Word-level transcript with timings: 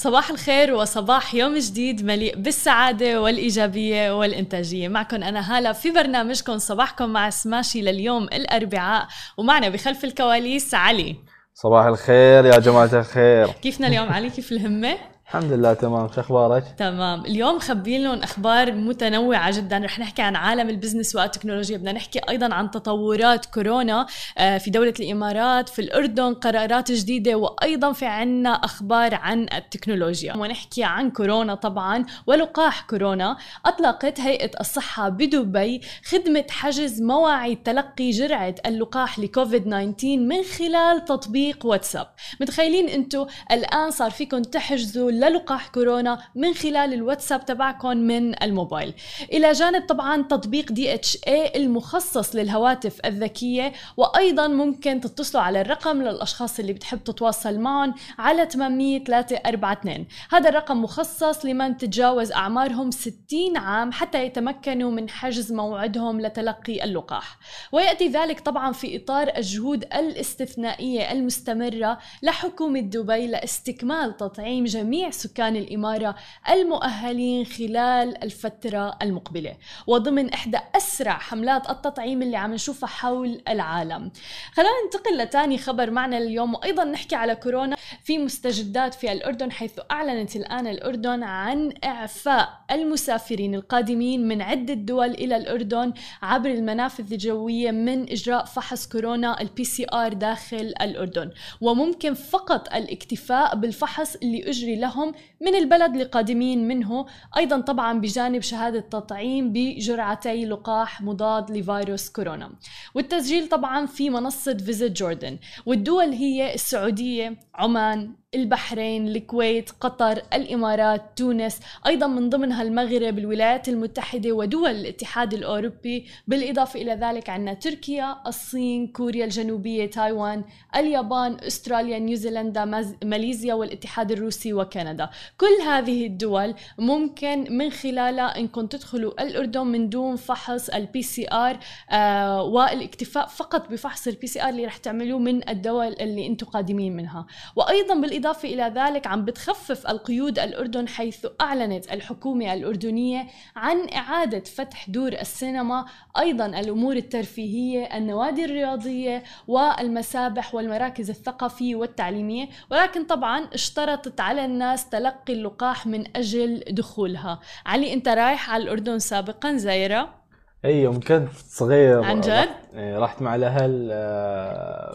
صباح 0.00 0.30
الخير 0.30 0.74
وصباح 0.74 1.34
يوم 1.34 1.58
جديد 1.58 2.04
مليء 2.04 2.36
بالسعادة 2.36 3.22
والإيجابية 3.22 4.18
والإنتاجية. 4.18 4.88
معكم 4.88 5.22
أنا 5.22 5.56
هالة 5.56 5.72
في 5.72 5.90
برنامجكم 5.90 6.58
صباحكم 6.58 7.10
مع 7.10 7.30
سماشي 7.30 7.82
لليوم 7.82 8.22
الأربعاء 8.22 9.06
ومعنا 9.38 9.68
بخلف 9.68 10.04
الكواليس 10.04 10.74
علي. 10.74 11.16
صباح 11.54 11.86
الخير 11.86 12.46
يا 12.46 12.58
جماعة 12.58 12.90
الخير. 12.92 13.46
كيفنا 13.46 13.86
اليوم 13.86 14.08
علي؟ 14.08 14.30
كيف 14.30 14.52
الهمة؟ 14.52 14.98
الحمد 15.30 15.52
لله 15.52 15.74
تمام. 15.74 16.08
شو 16.12 16.20
أخبارك؟ 16.20 16.64
تمام. 16.78 17.24
اليوم 17.24 17.58
خبين 17.58 18.02
لهم 18.02 18.22
أخبار 18.22 18.72
متنوعة 18.72 19.56
جدا. 19.56 19.78
رح 19.78 19.98
نحكي 19.98 20.22
عن 20.22 20.36
عالم 20.36 20.68
البزنس 20.68 21.16
والتكنولوجيا. 21.16 21.76
بدنا 21.76 21.92
نحكي 21.92 22.20
أيضا 22.28 22.54
عن 22.54 22.70
تطورات 22.70 23.46
كورونا 23.46 24.06
آه، 24.38 24.58
في 24.58 24.70
دولة 24.70 24.94
الإمارات 25.00 25.68
في 25.68 25.78
الأردن 25.78 26.34
قرارات 26.34 26.92
جديدة 26.92 27.34
وأيضا 27.34 27.92
في 27.92 28.06
عنا 28.06 28.50
أخبار 28.50 29.14
عن 29.14 29.46
التكنولوجيا. 29.54 30.36
ونحكي 30.36 30.84
عن 30.84 31.10
كورونا 31.10 31.54
طبعا 31.54 32.04
ولقاح 32.26 32.80
كورونا. 32.80 33.36
أطلقت 33.66 34.20
هيئة 34.20 34.60
الصحة 34.60 35.08
بدبي 35.08 35.80
خدمة 36.04 36.44
حجز 36.50 37.02
مواعيد 37.02 37.62
تلقي 37.62 38.10
جرعة 38.10 38.54
اللقاح 38.66 39.18
لكوفيد 39.18 39.64
19 39.64 40.16
من 40.16 40.42
خلال 40.42 41.04
تطبيق 41.04 41.66
واتساب. 41.66 42.06
متخيلين 42.40 42.88
أنتم 42.88 43.26
الآن 43.52 43.90
صار 43.90 44.10
فيكم 44.10 44.42
تحجزوا 44.42 45.19
للقاح 45.20 45.68
كورونا 45.68 46.18
من 46.34 46.54
خلال 46.54 46.94
الواتساب 46.94 47.44
تبعكم 47.44 47.96
من 47.96 48.42
الموبايل. 48.42 48.94
إلى 49.32 49.52
جانب 49.52 49.86
طبعا 49.86 50.22
تطبيق 50.22 50.72
دي 50.72 50.94
إتش 50.94 51.18
اي 51.28 51.52
المخصص 51.56 52.34
للهواتف 52.36 53.00
الذكية 53.04 53.72
وأيضا 53.96 54.48
ممكن 54.48 55.00
تتصلوا 55.00 55.42
على 55.42 55.60
الرقم 55.60 56.02
للأشخاص 56.02 56.58
اللي 56.58 56.72
بتحب 56.72 57.04
تتواصل 57.04 57.58
معهم 57.58 57.94
على 58.18 58.48
8342 58.50 60.06
هذا 60.32 60.48
الرقم 60.48 60.82
مخصص 60.82 61.44
لمن 61.44 61.76
تتجاوز 61.76 62.32
أعمارهم 62.32 62.90
60 62.90 63.56
عام 63.56 63.92
حتى 63.92 64.24
يتمكنوا 64.24 64.90
من 64.90 65.08
حجز 65.10 65.52
موعدهم 65.52 66.20
لتلقي 66.20 66.84
اللقاح. 66.84 67.38
ويأتي 67.72 68.08
ذلك 68.08 68.40
طبعا 68.40 68.72
في 68.72 68.96
إطار 68.96 69.32
الجهود 69.36 69.84
الاستثنائية 69.94 71.12
المستمرة 71.12 71.98
لحكومة 72.22 72.80
دبي 72.80 73.26
لاستكمال 73.26 74.16
تطعيم 74.16 74.64
جميع 74.64 75.09
سكان 75.10 75.56
الإمارة 75.56 76.14
المؤهلين 76.50 77.46
خلال 77.46 78.24
الفترة 78.24 78.98
المقبلة 79.02 79.56
وضمن 79.86 80.32
إحدى 80.32 80.58
أسرع 80.76 81.18
حملات 81.18 81.70
التطعيم 81.70 82.22
اللي 82.22 82.36
عم 82.36 82.54
نشوفها 82.54 82.88
حول 82.88 83.42
العالم. 83.48 84.10
خلينا 84.52 84.70
ننتقل 84.84 85.18
لتاني 85.18 85.58
خبر 85.58 85.90
معنا 85.90 86.18
اليوم 86.18 86.54
وأيضا 86.54 86.84
نحكي 86.84 87.16
على 87.16 87.34
كورونا 87.34 87.76
في 88.04 88.18
مستجدات 88.18 88.94
في 88.94 89.12
الأردن 89.12 89.52
حيث 89.52 89.80
أعلنت 89.90 90.36
الآن 90.36 90.66
الأردن 90.66 91.22
عن 91.22 91.72
إعفاء 91.84 92.48
المسافرين 92.70 93.54
القادمين 93.54 94.28
من 94.28 94.42
عدة 94.42 94.74
دول 94.74 95.10
إلى 95.10 95.36
الأردن 95.36 95.92
عبر 96.22 96.50
المنافذ 96.50 97.12
الجوية 97.12 97.70
من 97.70 98.10
إجراء 98.12 98.44
فحص 98.44 98.88
كورونا 98.88 99.40
ال 99.40 99.64
PCR 99.64 100.12
داخل 100.12 100.74
الأردن. 100.80 101.30
وممكن 101.60 102.14
فقط 102.14 102.74
الاكتفاء 102.74 103.56
بالفحص 103.56 104.16
اللي 104.16 104.50
أجري 104.50 104.76
لهم 104.76 104.99
لهم 105.00 105.12
من 105.40 105.54
البلد 105.54 105.96
القادمين 105.96 106.68
منه. 106.68 107.06
أيضا 107.36 107.60
طبعا 107.60 108.00
بجانب 108.00 108.42
شهادة 108.42 108.80
تطعيم 108.80 109.52
بجرعتي 109.52 110.44
لقاح 110.44 111.02
مضاد 111.02 111.50
لفيروس 111.50 112.08
كورونا. 112.08 112.52
والتسجيل 112.94 113.48
طبعا 113.48 113.86
في 113.86 114.10
منصة 114.10 114.56
Visit 114.56 114.92
Jordan 114.92 115.38
والدول 115.66 116.08
هي 116.12 116.54
السعودية 116.54 117.38
عمان 117.54 118.14
البحرين 118.34 119.08
الكويت 119.08 119.70
قطر 119.80 120.22
الإمارات 120.34 121.02
تونس 121.16 121.60
أيضا 121.86 122.06
من 122.06 122.28
ضمنها 122.28 122.62
المغرب 122.62 123.18
الولايات 123.18 123.68
المتحدة 123.68 124.32
ودول 124.32 124.70
الاتحاد 124.70 125.34
الأوروبي 125.34 126.06
بالإضافة 126.28 126.82
إلى 126.82 126.92
ذلك 126.92 127.30
عندنا 127.30 127.54
تركيا 127.54 128.16
الصين 128.26 128.86
كوريا 128.86 129.24
الجنوبية 129.24 129.86
تايوان 129.86 130.44
اليابان 130.76 131.36
أستراليا 131.46 131.98
نيوزيلندا 131.98 132.64
ماليزيا 133.04 133.54
والاتحاد 133.54 134.10
الروسي 134.12 134.52
وكندا. 134.52 135.10
كل 135.38 135.62
هذه 135.66 136.06
الدول 136.06 136.54
ممكن 136.78 137.56
من 137.56 137.70
خلالها 137.70 138.38
انكم 138.38 138.66
تدخلوا 138.66 139.22
الأردن 139.22 139.66
من 139.66 139.88
دون 139.88 140.16
فحص 140.16 140.68
ال 140.68 141.02
PCR 141.02 141.58
آه 141.90 142.42
والاكتفاء 142.42 143.26
فقط 143.26 143.70
بفحص 143.70 144.06
ال 144.08 144.26
PCR 144.26 144.48
اللي 144.48 144.66
رح 144.66 144.76
تعملوه 144.76 145.18
من 145.18 145.48
الدول 145.48 145.92
اللي 146.00 146.26
أنتم 146.26 146.46
قادمين 146.46 146.96
منها. 146.96 147.26
وأيضا 147.56 147.94
بالإضافة 147.94 148.19
إلى 148.44 148.72
ذلك 148.76 149.06
عم 149.06 149.24
بتخفف 149.24 149.86
القيود 149.86 150.38
الأردن 150.38 150.88
حيث 150.88 151.26
أعلنت 151.40 151.92
الحكومة 151.92 152.54
الأردنية 152.54 153.26
عن 153.56 153.88
إعادة 153.94 154.40
فتح 154.40 154.90
دور 154.90 155.12
السينما 155.12 155.86
أيضا 156.18 156.46
الأمور 156.46 156.96
الترفيهية 156.96 157.96
النوادي 157.96 158.44
الرياضية 158.44 159.22
والمسابح 159.48 160.54
والمراكز 160.54 161.10
الثقافية 161.10 161.74
والتعليمية 161.74 162.48
ولكن 162.70 163.04
طبعا 163.04 163.48
اشترطت 163.54 164.20
على 164.20 164.44
الناس 164.44 164.88
تلقي 164.88 165.32
اللقاح 165.32 165.86
من 165.86 166.16
أجل 166.16 166.64
دخولها 166.70 167.40
علي 167.66 167.92
أنت 167.92 168.08
رايح 168.08 168.50
على 168.50 168.62
الأردن 168.62 168.98
سابقا 168.98 169.56
زايرة؟ 169.56 170.20
اي 170.64 170.82
يوم 170.82 171.00
كنت 171.00 171.28
صغير 171.48 172.04
عن 172.04 172.20
جد؟ 172.20 172.48
إيه، 172.74 172.98
رحت 172.98 173.22
مع 173.22 173.34
الأهل 173.34 173.88
آه، 173.92 174.90
آه، 174.90 174.94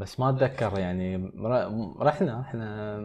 بس 0.00 0.20
ما 0.20 0.30
أتذكر 0.30 0.78
يعني 0.78 1.32
رحنا 2.00 2.40
إحنا 2.40 2.98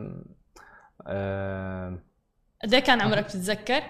قد 2.64 2.76
كان 2.76 3.02
عمرك 3.02 3.24
بتتذكر؟ 3.24 3.84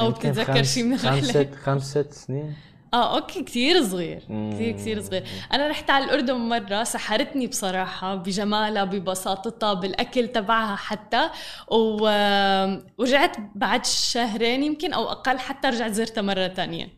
أو 0.00 0.10
بتتذكر 0.10 0.62
شيء 0.62 0.84
من 0.84 0.92
الرحله؟ 0.94 1.20
خمسة 1.20 1.50
خمسة 1.50 2.10
سنين 2.10 2.54
آه 2.94 3.16
أوكي 3.16 3.42
كثير 3.42 3.82
صغير 3.82 4.20
كثير 4.52 4.72
كثير 4.72 5.00
صغير 5.00 5.24
أنا 5.52 5.68
رحت 5.68 5.90
على 5.90 6.04
الأردن 6.04 6.34
مرة 6.34 6.84
سحرتني 6.84 7.46
بصراحة 7.46 8.14
بجمالها 8.14 8.84
ببساطتها 8.84 9.74
بالأكل 9.74 10.28
تبعها 10.28 10.76
حتى. 10.76 11.30
ورجعت 11.70 13.36
بعد 13.54 13.84
شهرين 13.86 14.62
يمكن 14.62 14.92
أو 14.92 15.04
أقل 15.04 15.38
حتى 15.38 15.68
رجعت 15.68 15.90
زرتها 15.90 16.22
مرة 16.22 16.48
ثانية 16.48 16.88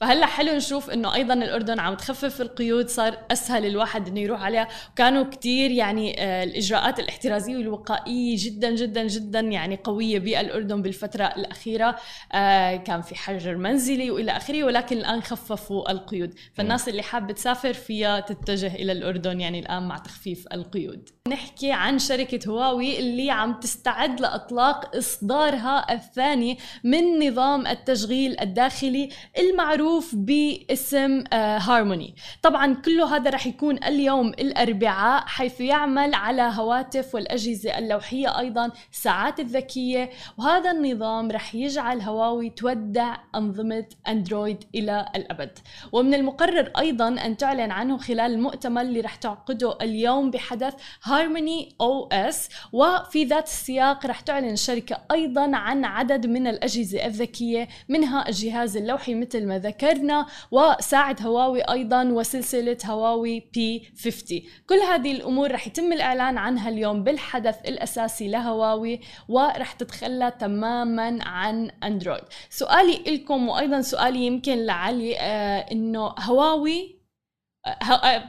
فهلا 0.00 0.26
حلو 0.26 0.52
نشوف 0.52 0.90
إنه 0.90 1.14
أيضا 1.14 1.34
الأردن 1.34 1.80
عم 1.80 1.94
تخفف 1.94 2.40
القيود 2.40 2.88
صار 2.88 3.18
أسهل 3.30 3.66
الواحد 3.66 4.08
إنه 4.08 4.20
يروح 4.20 4.42
عليها. 4.42 4.68
وكانوا 4.92 5.24
كثير 5.24 5.70
يعني 5.70 6.22
آه، 6.22 6.44
الإجراءات 6.44 7.00
الاحترازية 7.00 7.56
والوقائية 7.56 8.36
جدا 8.38 8.70
جدا 8.70 9.06
جدا 9.06 9.40
يعني 9.40 9.76
قوية 9.84 10.18
بالاردن 10.18 10.82
بالفترة 10.82 11.24
الأخيرة. 11.24 11.96
آه، 12.32 12.76
كان 12.76 13.02
في 13.02 13.14
حجر 13.14 13.56
منزلي 13.56 14.10
وإلى 14.10 14.36
آخره 14.36 14.64
ولكن 14.64 14.96
الآن 14.96 15.22
خففوا 15.22 15.90
القيود. 15.90 16.34
فالناس 16.54 16.88
اللي 16.88 17.02
حابة 17.02 17.32
تسافر 17.32 17.72
فيها 17.72 18.20
تتجه 18.20 18.74
إلى 18.74 18.92
الأردن 18.92 19.40
يعني 19.40 19.58
الآن 19.58 19.88
مع 19.88 19.98
تخفيف 19.98 20.44
القيود. 20.52 21.08
نحكي 21.28 21.72
عن 21.72 21.98
شركة 21.98 22.50
هواوي 22.50 22.98
اللي 22.98 23.30
عم 23.30 23.60
تستعد 23.60 24.20
لإطلاق 24.20 24.96
إصدارها 24.96 25.92
الثاني 25.92 26.58
من 26.84 27.28
نظام 27.28 27.66
التشغيل 27.66 28.40
الداخلي 28.40 29.08
المعروف 29.38 29.87
باسم 30.12 31.24
هارموني 31.32 32.08
آه، 32.08 32.40
طبعا 32.42 32.74
كله 32.74 33.16
هذا 33.16 33.30
رح 33.30 33.46
يكون 33.46 33.84
اليوم 33.84 34.28
الأربعاء 34.28 35.26
حيث 35.26 35.60
يعمل 35.60 36.14
على 36.14 36.42
هواتف 36.54 37.14
والأجهزة 37.14 37.78
اللوحية 37.78 38.38
أيضا 38.38 38.70
الساعات 38.92 39.40
الذكية. 39.40 40.10
وهذا 40.38 40.70
النظام 40.70 41.30
رح 41.30 41.54
يجعل 41.54 42.00
هواوي 42.00 42.50
تودع 42.50 43.16
أنظمة 43.34 43.86
أندرويد 44.08 44.64
إلى 44.74 45.06
الأبد. 45.16 45.58
ومن 45.92 46.14
المقرر 46.14 46.72
أيضا 46.78 47.08
أن 47.08 47.36
تعلن 47.36 47.70
عنه 47.70 47.98
خلال 47.98 48.32
المؤتمر 48.32 48.80
اللي 48.80 49.00
رح 49.00 49.14
تعقده 49.14 49.78
اليوم 49.82 50.30
بحدث 50.30 50.74
Harmony 51.02 51.74
OS 51.80 52.48
وفي 52.72 53.24
ذات 53.24 53.46
السياق 53.46 54.06
رح 54.06 54.20
تعلن 54.20 54.52
الشركة 54.52 54.98
أيضا 55.10 55.56
عن 55.56 55.84
عدد 55.84 56.26
من 56.26 56.46
الأجهزة 56.46 57.06
الذكية 57.06 57.68
منها 57.88 58.28
الجهاز 58.28 58.76
اللوحي 58.76 59.14
مثل 59.14 59.46
ما 59.46 59.58
ذكرنا 59.78 60.26
وساعه 60.50 61.16
هواوي 61.22 61.60
أيضا 61.60 62.04
وسلسلة 62.04 62.76
هواوي 62.84 63.48
P 63.54 63.90
50 64.04 64.40
كل 64.68 64.74
هذه 64.74 65.12
الأمور 65.12 65.52
رح 65.52 65.66
يتم 65.66 65.92
الإعلان 65.92 66.38
عنها 66.38 66.68
اليوم 66.68 67.04
بالحدث 67.04 67.56
الأساسي 67.68 68.28
لهواوي 68.28 69.00
ورح 69.28 69.72
تتخلى 69.72 70.32
تماما 70.40 71.18
عن 71.22 71.70
اندرويد 71.84 72.24
سؤالي 72.50 73.02
لكم 73.06 73.48
وأيضا 73.48 73.80
سؤالي 73.80 74.26
يمكن 74.26 74.66
لعلي 74.66 75.18
آه 75.18 75.66
إنه 75.72 76.14
هواوي 76.18 76.97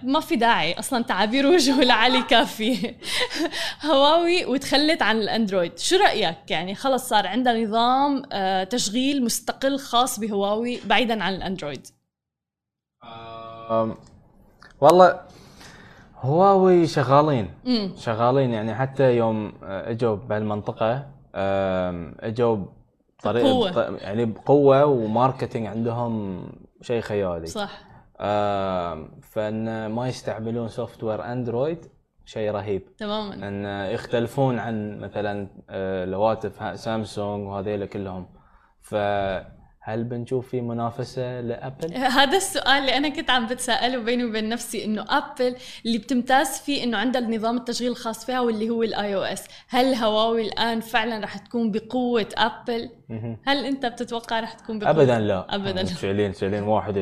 ما 0.03 0.19
في 0.19 0.35
داعي 0.35 0.79
أصلا 0.79 1.03
تعابير 1.03 1.47
وجهه 1.47 1.83
لعلي 1.83 2.21
كافيه 2.21 2.97
هواوي 3.85 4.45
وتخلت 4.45 5.01
عن 5.01 5.17
الأندرويد. 5.17 5.79
شو 5.79 5.97
رأيك؟ 5.97 6.51
يعني 6.51 6.75
خلص 6.75 7.09
صار 7.09 7.27
عندها 7.27 7.53
نظام 7.53 8.23
آه، 8.31 8.63
تشغيل 8.63 9.23
مستقل 9.23 9.79
خاص 9.79 10.19
بهواوي 10.19 10.79
بعيدا 10.85 11.23
عن 11.23 11.33
الأندرويد. 11.33 11.87
والله 14.81 15.19
هواوي 16.21 16.87
شغالين. 16.87 17.53
شغالين 17.97 18.49
يعني 18.49 18.75
حتى 18.75 19.17
يوم 19.17 19.53
آه، 19.63 19.91
أجوا 19.91 20.15
بهالمنطقة 20.15 21.07
أجوا 22.19 22.57
بطريقه 23.19 23.97
يعني 23.97 24.25
بقوة 24.25 24.85
و 24.85 24.94
marketing 24.94 25.67
عندهم 25.67 26.43
شيء 26.81 27.01
خيالي. 27.01 27.47
صح. 27.47 27.88
فإن 29.21 29.86
ما 29.88 30.07
يستعملون 30.07 30.68
software 30.67 31.23
اندرويد 31.31 31.86
شيء 32.25 32.51
رهيب. 32.51 32.81
تماما. 32.98 33.48
إن 33.48 33.66
يختلفون 33.94 34.60
عن 34.60 35.00
مثلا 35.00 35.48
آه، 35.69 36.04
الهواتف 36.04 36.62
ها- 36.62 36.75
سامسونج 36.75 37.48
وهذيلا 37.48 37.86
كلهم. 37.86 38.27
فهل 39.89 40.03
بنشوف 40.03 40.47
في 40.50 40.62
منافسة 40.62 41.41
لأبل؟ 41.41 41.94
هذا 42.19 42.38
السؤال 42.38 42.68
اللي 42.81 42.97
أنا 42.97 43.09
كنت 43.09 43.30
عم 43.30 43.47
بتساءله 43.47 43.97
بيني 43.97 44.24
وبين 44.24 44.50
نفسي 44.50 44.86
إنه 44.86 45.06
أبل 45.09 45.56
اللي 45.86 45.97
بتمتاز 45.97 46.47
فيه 46.59 46.83
إنه 46.83 46.97
عندها 46.97 47.21
النظام 47.21 47.57
التشغيل 47.57 47.91
الخاص 47.91 48.25
فيها 48.25 48.39
واللي 48.39 48.69
هو 48.69 48.83
ال 48.83 49.15
iOS 49.15 49.44
هل 49.69 49.94
هواوي 49.95 50.47
الآن 50.47 50.80
فعلا 50.80 51.24
رح 51.24 51.38
تكون 51.38 51.71
بقوة 51.71 52.25
أبل. 52.38 52.89
هل 53.47 53.65
أنت 53.65 53.86
بتتوقع 53.86 54.39
رح 54.39 54.53
تكون 54.53 54.80
بقوة؟ 54.80 54.91
ابدا 54.91 55.19
لا. 55.19 55.56
ابدا. 55.56 55.83
فعليا 55.86 56.31
فعليا 56.31 56.62
واحد 56.62 56.97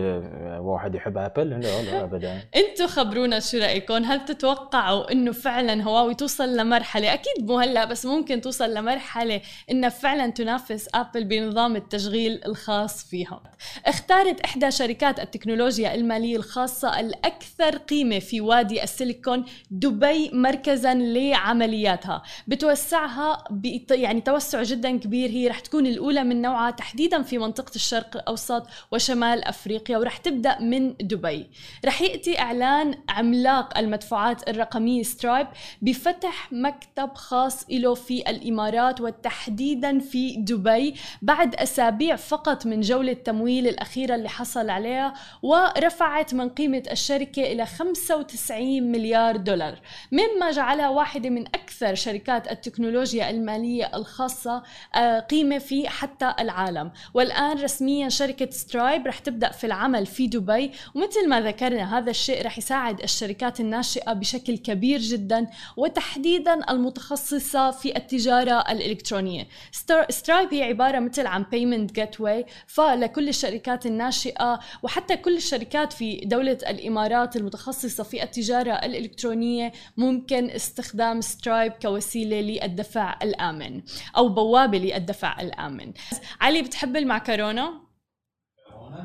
واحد 0.60 0.96
يحب 0.96 1.18
أبل؟ 1.18 1.50
لا 1.50 1.82
لا 1.82 2.04
ابدا. 2.04 2.42
أنتوا 2.56 2.88
خبرونا 2.88 3.40
شو 3.40 3.58
رأيكم؟ 3.58 4.04
هل 4.04 4.26
تتوقعوا 4.26 5.12
إنه 5.12 5.32
فعلا 5.32 5.84
هواوي 5.84 6.16
توصل 6.16 6.58
لمرحلة؟ 6.58 7.14
أكيد 7.14 7.48
مو 7.52 7.60
هلأ 7.60 7.86
بس 7.86 8.06
ممكن 8.06 8.42
توصل 8.42 8.74
لمرحلة 8.74 9.42
إنها 9.72 9.90
فعلا 9.90 10.30
تنافس 10.32 10.90
أبل 10.96 11.24
بنظام 11.24 11.76
التشغيل 11.76 12.42
الخاص. 12.46 12.77
فيها 12.86 13.42
اختارت 13.86 14.40
إحدى 14.42 14.72
شركات 14.72 15.20
التكنولوجيا 15.20 15.96
المالية 15.96 16.38
الخاصة 16.38 17.00
الأكثر 17.00 17.78
قيمة 17.78 18.20
في 18.20 18.42
وادي 18.42 18.84
السيليكون 18.84 19.46
دبي 19.72 20.30
مركزا 20.34 20.94
لعملياتها. 20.94 22.24
بتوسعها 22.48 23.44
بت- 23.52 23.92
يعني 23.92 24.22
توسع 24.22 24.64
جدا 24.64 24.98
كبير. 24.98 25.30
هي 25.30 25.48
رح 25.48 25.60
تكون 25.60 25.88
الأولى 25.88 26.24
من 26.24 26.42
نوعها 26.42 26.72
تحديدا 26.72 27.22
في 27.22 27.38
منطقة 27.38 27.76
الشرق 27.76 28.16
الأوسط 28.16 28.68
وشمال 28.92 29.44
أفريقيا 29.44 29.98
ورح 29.98 30.18
تبدأ 30.18 30.60
من 30.62 30.94
دبي. 31.02 31.48
رح 31.86 32.02
يأتي 32.02 32.40
إعلان 32.40 32.96
عملاق 33.10 33.78
المدفوعات 33.78 34.50
الرقمية 34.50 35.04
سترايب 35.04 35.48
بفتح 35.82 36.52
مكتب 36.52 37.14
خاص 37.16 37.66
له 37.70 37.94
في 37.94 38.30
الإمارات 38.30 39.02
وتحديدا 39.02 40.00
في 40.00 40.36
دبي 40.38 40.96
بعد 41.22 41.56
أسابيع 41.56 42.16
فقط 42.16 42.66
من 42.70 42.82
جولة 42.82 43.12
التمويل 43.12 43.68
الأخيرة 43.68 44.16
اللي 44.16 44.30
حصل 44.30 44.70
عليها 44.70 45.14
ورفعت 45.42 46.34
من 46.34 46.50
قيمة 46.50 46.84
الشركة 46.92 47.42
إلى 47.44 47.66
95 47.66 48.84
مليار 48.92 49.38
دولار. 49.38 49.80
مما 50.12 50.52
جعلها 50.52 50.90
واحدة 50.90 51.30
من 51.30 51.48
أكثر 51.48 51.96
شركات 51.96 52.52
التكنولوجيا 52.52 53.30
المالية 53.30 53.92
الخاصة 53.96 54.64
آه، 54.96 55.20
قيمة 55.20 55.58
في 55.58 55.90
حتى 55.90 56.34
العالم. 56.40 56.92
والآن 57.14 57.58
رسميا 57.64 58.10
شركة 58.10 58.50
سترايب 58.52 59.08
رح 59.08 59.20
تبدأ 59.20 59.52
في 59.52 59.64
العمل 59.64 60.06
في 60.06 60.28
دبي 60.28 60.72
ومثل 60.96 61.30
ما 61.30 61.42
ذكرنا 61.42 61.98
هذا 61.98 62.10
الشيء 62.10 62.46
رح 62.46 62.58
يساعد 62.58 63.02
الشركات 63.04 63.60
الناشئة 63.60 64.14
بشكل 64.14 64.58
كبير 64.58 65.00
جدا 65.00 65.48
وتحديدا 65.78 66.72
المتخصصة 66.72 67.72
في 67.72 67.98
التجارة 67.98 68.64
الإلكترونية. 68.72 69.48
ستر- 69.72 70.06
سترايب 70.10 70.54
هي 70.54 70.64
عبارة 70.64 71.00
مثل 71.00 71.28
عن 71.28 71.44
gateway 71.88 72.46
فلكل 72.68 73.30
الشركات 73.30 73.86
الناشئة 73.86 74.60
وحتى 74.84 75.18
كل 75.18 75.38
الشركات 75.38 75.94
في 75.94 76.16
دولة 76.16 76.58
الإمارات 76.68 77.36
المتخصصة 77.36 78.04
في 78.04 78.24
التجارة 78.24 78.72
الإلكترونية 78.72 79.72
ممكن 79.98 80.50
استخدام 80.50 81.22
سترايب 81.22 81.72
كوسيلة 81.72 82.42
للدفع 82.42 83.20
الآمن 83.24 83.82
أو 84.18 84.30
بوابة 84.30 84.78
للدفع 84.78 85.42
الآمن. 85.42 85.94
علي 86.42 86.62
بتحب 86.62 86.98
المعكرونة؟ 86.98 87.88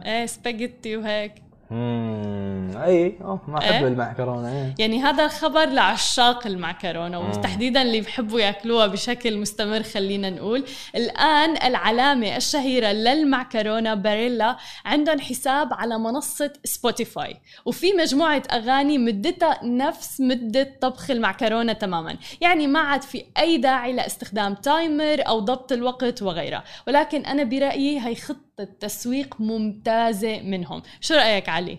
إيه 0.07 0.27
سباجيتي 0.27 0.97
وهيك. 0.97 1.52
امم 1.73 2.77
اي 2.77 3.19
آه 3.21 3.41
ما 3.49 3.59
أحب 3.59 3.73
إيه؟ 3.73 3.89
المعكرونة 3.89 4.49
إيه. 4.49 4.75
يعني 4.79 5.03
هذا 5.03 5.25
الخبر 5.25 5.65
لعشاق 5.65 6.47
المعكرونة. 6.47 7.19
وتحديدا 7.19 7.83
اللي 7.83 8.01
بحبوا 8.01 8.41
يأكلوها 8.41 8.87
بشكل 8.87 9.39
مستمر 9.39 9.83
خلينا 9.83 10.31
نقول 10.31 10.65
الآن 10.95 11.57
العلامة 11.67 12.37
الشهيرة 12.37 12.93
للمعكرونة 12.93 13.95
باريلا 13.95 14.57
عندهم 14.85 15.21
حساب 15.21 15.73
على 15.73 15.99
منصة 15.99 16.53
سبوتيفاي 16.65 17.37
وفي 17.65 17.93
مجموعة 17.93 18.43
أغاني 18.53 18.99
مدتها 18.99 19.61
نفس 19.65 20.21
مدة 20.21 20.77
طبخ 20.81 21.11
المعكرونة 21.11 21.73
تماما 21.73 22.17
يعني 22.41 22.67
ما 22.67 22.81
عاد 22.81 23.03
في 23.03 23.25
أي 23.39 23.59
داعي 23.59 23.93
لإستخدام 23.93 24.55
timer 24.55 25.29
أو 25.29 25.39
ضبط 25.39 25.73
الوقت 25.73 26.23
وغيرها 26.23 26.65
ولكن 26.87 27.21
أنا 27.25 27.45
برأيي 27.45 28.01
هي 28.01 28.15
خطة 28.15 28.52
تسويق 28.81 29.41
ممتازة 29.41 30.43
منهم. 30.43 30.83
شو 31.01 31.15
رأيك 31.15 31.49
علي؟ 31.49 31.79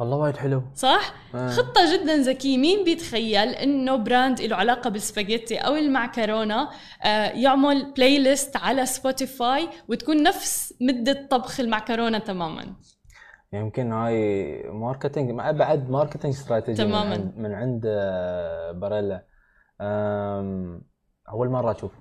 والله 0.00 0.16
وايد 0.16 0.36
حلو. 0.36 0.62
صح؟ 0.74 1.14
آه. 1.34 1.48
خطة 1.48 1.96
جدا 1.96 2.16
ذكية. 2.16 2.58
مين 2.58 2.84
بيتخيل 2.84 3.48
إنه 3.48 3.96
brand 3.96 4.40
له 4.40 4.56
علاقة 4.56 4.90
بالسباجيتي 4.90 5.58
أو 5.58 5.74
المعكرونة 5.74 6.68
آه، 7.02 7.30
يعمل 7.30 7.92
playlist 7.92 8.56
على 8.56 8.86
سبوتيفاي 8.86 9.68
وتكون 9.88 10.22
نفس 10.22 10.74
مدة 10.80 11.26
طبخ 11.30 11.60
المعكرونة 11.60 12.18
تماما؟ 12.18 12.76
يمكن 13.52 13.92
هاي 13.92 14.62
marketing 14.72 15.30
بعد 15.30 15.90
marketing 15.90 16.34
strategy 16.34 16.84
تماماً. 16.84 17.04
من 17.04 17.12
عند, 17.12 17.36
من 17.36 17.54
عند 17.54 17.82
آه، 17.86 18.72
باريلا 18.72 19.24
أول 21.28 21.48
مرة 21.48 21.72
أشوف. 21.72 21.92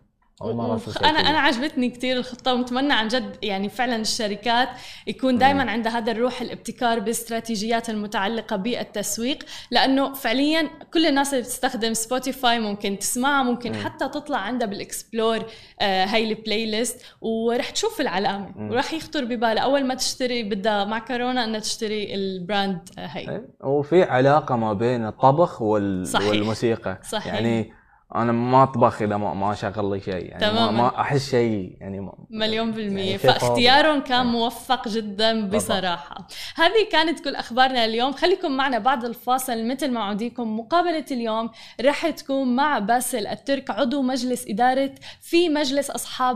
أول 0.42 0.56
مرة 0.56 0.76
أشوف 0.76 0.94
شيء 0.94 1.10
أنا. 1.10 1.20
أنا 1.20 1.40
عجبتني 1.40 1.90
كثير 1.90 2.18
الخطة 2.18 2.54
ومتمنى 2.54 2.94
عن 2.94 3.08
جد 3.08 3.36
يعني 3.44 3.70
فعلا 3.70 3.96
الشركات 3.96 4.70
يكون 5.08 5.38
دائما 5.38 5.72
عندها 5.72 5.98
هذا 5.98 6.12
الروح 6.12 6.42
الابتكار 6.42 7.00
باستراتيجيات 7.00 7.90
المتعلقة 7.90 8.56
بالتسويق 8.56 9.44
لأنه 9.72 10.14
فعليا 10.14 10.70
كل 10.94 11.06
الناس 11.06 11.34
اللي 11.34 11.44
بتستخدم 11.44 11.94
Spotify 11.94 12.60
ممكن 12.60 13.00
تسمعها 13.00 13.44
ممكن 13.44 13.72
مم. 13.72 13.84
حتى 13.84 14.10
تطلع 14.10 14.38
عندها 14.38 14.68
بال 14.68 14.85
explore 14.85 15.46
آه 15.82 16.06
هاي 16.06 16.30
ال 16.30 16.66
playlist 16.66 17.02
ورح 17.22 17.70
تشوف 17.70 18.02
العلامة 18.02 18.52
مم. 18.56 18.72
ورح 18.72 18.94
يخطر 18.94 19.26
ببالها 19.26 19.64
أول 19.64 19.86
ما 19.86 19.96
تشتري 19.96 20.44
بدها 20.44 20.86
معكرونه 20.86 21.44
إنها 21.44 21.60
تشتري 21.60 22.16
ال 22.16 22.28
brand 22.28 22.90
آه 22.98 23.06
هي 23.06 23.30
إيه، 23.30 23.48
وفي 23.64 24.04
علاقة 24.04 24.56
ما 24.56 24.74
بين 24.74 25.06
الطبخ 25.06 25.62
وال... 25.62 26.08
صحيح. 26.08 26.30
والموسيقى 26.30 27.00
صحيح. 27.10 27.34
يعني 27.34 27.79
أنا 28.16 28.32
ما 28.32 28.64
أطبخ 28.64 29.02
إذا 29.02 29.18
ما, 29.18 29.34
ما 29.34 29.52
اشغل 29.52 29.92
لي 29.92 30.00
شيء 30.00 30.26
يعني 30.26 30.46
ما, 30.46 30.52
تماماً. 30.52 30.72
ما 30.72 31.02
أحس 31.02 31.30
شيء 31.32 31.78
يعني 31.82 32.00
ما... 32.00 32.14
مليون 32.30 32.72
بالمية 32.72 33.06
يعني 33.06 33.18
فاختيارهم 33.18 34.00
كان 34.02 34.26
إيه. 34.26 34.32
موفق 34.32 34.88
جدا 34.88 35.50
بصراحة. 35.50 36.28
هذه 36.56 36.88
كانت 36.92 37.20
كل 37.24 37.36
أخبارنا 37.36 37.86
اليوم. 37.86 38.12
خليكم 38.14 38.52
معنا 38.52 38.80
بعد 38.80 39.06
الفاصل. 39.06 39.68
مثل 39.68 39.92
ما 39.92 40.04
عوديكم 40.04 40.60
مقابلة 40.60 41.06
اليوم 41.12 41.50
رح 41.82 42.10
تكون 42.10 42.56
مع 42.56 42.80
باسل 42.80 43.28
الترك 43.28 43.70
عضو 43.70 44.02
مجلس 44.02 44.46
إدارة 44.48 44.92
في 45.22 45.50
مجلس 45.50 45.90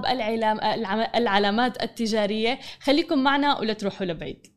العلام 0.06 0.60
العم- 0.60 1.08
العلامات 1.16 1.84
التجارية. 1.84 2.60
خليكم 2.82 3.24
معنا 3.24 3.60
ولا 3.60 3.74
تروحوا 3.74 4.06
لبعيد. 4.06 4.53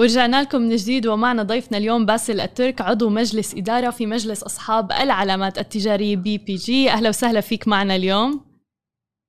ورجعنا 0.00 0.42
لكم 0.42 0.60
من 0.60 0.76
جديد 0.76 1.06
ومعنا 1.06 1.42
ضيفنا 1.42 1.78
اليوم 1.78 2.06
باسل 2.06 2.40
الترك 2.40 2.80
عضو 2.80 3.08
مجلس 3.10 3.54
إدارة 3.54 3.90
في 3.90 4.06
مجلس 4.06 4.42
أصحاب 4.42 4.92
العلامات 4.92 5.58
التجارية 5.58 6.16
BPG 6.16 6.90
أهلا 6.90 7.08
وسهلا 7.08 7.40
فيك 7.40 7.68
معنا 7.68 7.96
اليوم. 7.96 8.44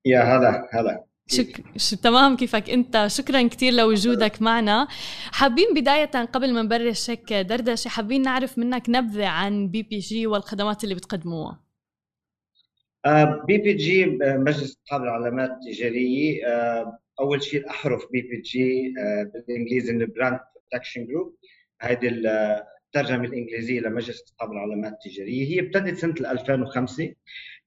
يا 0.06 0.22
هلا 0.22 0.70
هلا. 0.74 1.04
شك... 1.28 1.64
ش... 1.78 1.90
تمام 1.90 2.36
كيفك 2.36 2.70
أنت؟ 2.70 3.06
شكرا 3.08 3.48
كثير 3.48 3.74
لوجودك 3.74 4.42
معنا. 4.42 4.88
حابين 5.32 5.74
بداية 5.76 6.06
قبل 6.06 6.54
ما 6.54 6.62
نبلش 6.62 7.10
هيك 7.10 7.34
دردشة 7.34 7.90
حابين 7.90 8.22
نعرف 8.22 8.58
منك 8.58 8.90
نبذة 8.90 9.28
عن 9.28 9.68
BPG 9.68 10.28
والخدمات 10.28 10.84
اللي 10.84 10.96
بتقدموها. 10.96 11.64
BPG 13.48 14.06
مجلس 14.22 14.78
أصحاب 14.86 15.04
العلامات 15.04 15.50
التجارية 15.50 16.48
آه، 16.48 17.00
أول 17.20 17.44
شيء 17.44 17.60
الاحرف 17.60 18.02
BPG 18.12 18.94
بالإنجليزي 19.34 19.94
من 19.94 20.02
Brand 20.72 20.82
Protection 20.82 21.06
Group 21.06 21.36
هذه 21.82 22.08
الترجمة 22.94 23.26
الإنجليزية 23.26 23.80
لمجلس 23.80 24.24
اصحاب 24.24 24.52
العلامات 24.52 24.94
التجارية. 24.94 25.48
هي 25.48 25.60
ابتدت 25.60 25.98
سنة 25.98 26.32
2005 26.32 27.14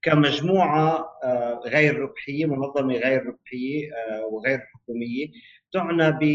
كمجموعة 0.01 1.05
غير 1.65 1.99
ربحية 1.99 2.45
منظمة 2.45 2.93
غير 2.93 3.25
ربحية 3.25 3.91
وغير 4.31 4.59
حكومية. 4.59 5.27
تعنى 5.71 6.11
ب 6.11 6.25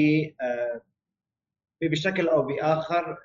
بشكل 1.83 2.29
أو 2.29 2.43
بآخر 2.43 3.17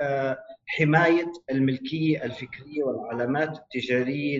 حماية 0.65 1.31
الملكية 1.51 2.23
الفكرية 2.23 2.83
والعلامات 2.83 3.57
التجارية 3.57 4.37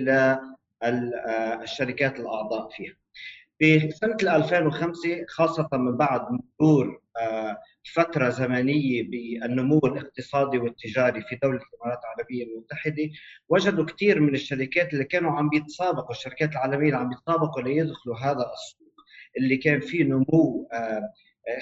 للشركات 0.83 2.19
الأعضاء 2.19 2.69
فيها. 2.69 2.93
في 3.59 3.91
سنة 3.91 4.35
2005 4.35 5.25
خاصة 5.29 5.69
من 5.73 5.97
بعد 5.97 6.21
مرور 6.59 7.01
آه، 7.21 7.57
فترة 7.93 8.29
زمنية 8.29 9.03
بالنمو 9.03 9.79
الاقتصادي 9.79 10.57
والتجاري 10.57 11.21
في 11.21 11.35
دولة 11.43 11.59
الإمارات 11.73 11.99
العربية 12.03 12.43
المتحدة 12.43 13.09
وجدوا 13.49 13.85
كثير 13.85 14.19
من 14.19 14.35
الشركات 14.35 14.93
اللي 14.93 15.03
كانوا 15.03 15.31
عم 15.31 15.49
بيتسابقوا 15.49 16.11
الشركات 16.11 16.51
العالمية 16.51 16.85
اللي 16.87 16.97
عم 16.97 17.09
بيتسابقوا 17.09 17.61
ليدخلوا 17.61 18.17
هذا 18.17 18.51
السوق 18.53 18.93
اللي 19.37 19.57
كان 19.57 19.79
فيه 19.79 20.03
نمو 20.03 20.69
آه، 20.73 21.09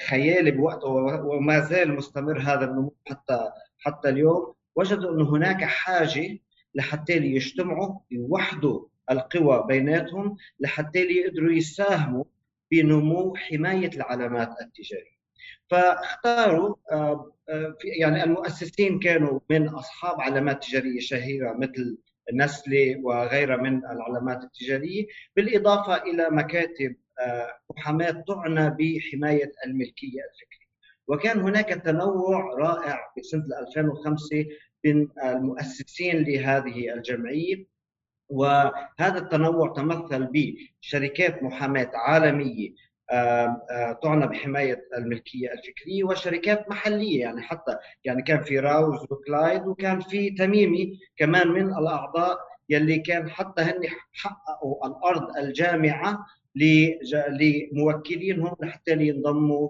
خيالي 0.08 0.52
بوقته 0.52 0.88
وما 1.26 1.60
زال 1.60 1.96
مستمر 1.96 2.40
هذا 2.40 2.66
النمو 2.66 2.96
حتى 3.08 3.50
حتى 3.80 4.10
اليوم. 4.10 4.54
وجدوا 4.76 5.12
إنه 5.14 5.30
هناك 5.30 5.64
حاجة 5.64 6.40
لحتى 6.76 7.18
يجتمعوا 7.18 8.00
يوحدوا 8.12 8.86
القوى 9.12 9.66
بيناتهم 9.68 10.38
لحتى 10.60 11.00
يقدروا 11.00 11.52
يساهموا 11.52 12.24
بنمو 12.72 13.36
حماية 13.36 13.90
العلامات 13.96 14.62
التجارية. 14.62 15.14
فاختاروا 15.70 16.76
آه، 16.92 17.32
آه، 17.50 17.76
يعني 18.00 18.24
المؤسسين 18.24 19.00
كانوا 19.00 19.40
من 19.50 19.68
أصحاب 19.68 20.22
علامات 20.22 20.64
تجارية 20.64 21.00
شهيرة 21.00 21.54
مثل 21.54 21.98
نسلي 22.34 22.96
وغيرها 22.96 23.58
من 23.58 23.78
العلامات 23.86 24.44
التجارية 24.44 25.06
بالإضافة 25.36 26.04
إلى 26.04 26.30
مكاتب 26.30 26.96
آه، 27.20 27.60
محاماة 27.78 28.24
تعنى 28.28 28.70
بحماية 28.80 29.52
الملكية 29.66 30.22
الفكرية. 30.32 30.64
وكان 31.08 31.40
هناك 31.40 31.70
تنوع 31.70 32.56
رائع 32.58 33.12
في 33.16 33.24
سنه 33.24 33.46
2005 33.68 34.46
بين 34.84 35.10
المؤسسين 35.24 36.24
لهذه 36.24 36.94
الجمعية 36.94 37.73
وهذا 38.30 39.18
التنوع 39.18 39.74
تمثل 39.74 40.28
بشركات 40.82 41.44
محاماة 41.44 41.92
عالمية 41.94 42.74
تعنى 44.04 44.28
بحماية 44.28 44.88
الملكية 44.98 45.54
الفكرية 45.54 46.04
وشركات 46.04 46.70
محلية 46.70 47.22
يعني 47.22 47.42
حتى 47.42 47.78
يعني 48.04 48.22
كان 48.22 48.42
في 48.44 48.60
راوز 48.60 49.04
وكلايد 49.12 49.68
وكان 49.68 50.00
في 50.00 50.30
تميمي 50.30 51.00
كمان 51.18 51.48
من 51.48 51.78
الأعضاء 51.78 52.40
يلي 52.70 53.00
كان 53.00 53.30
حتى 53.30 53.62
هن 53.62 53.82
حققوا 54.14 54.88
الأرض 54.88 55.38
الجامعة 55.38 56.26
لموكلينهم 57.30 58.56
لحتى 58.62 58.92
ينضموا 58.92 59.70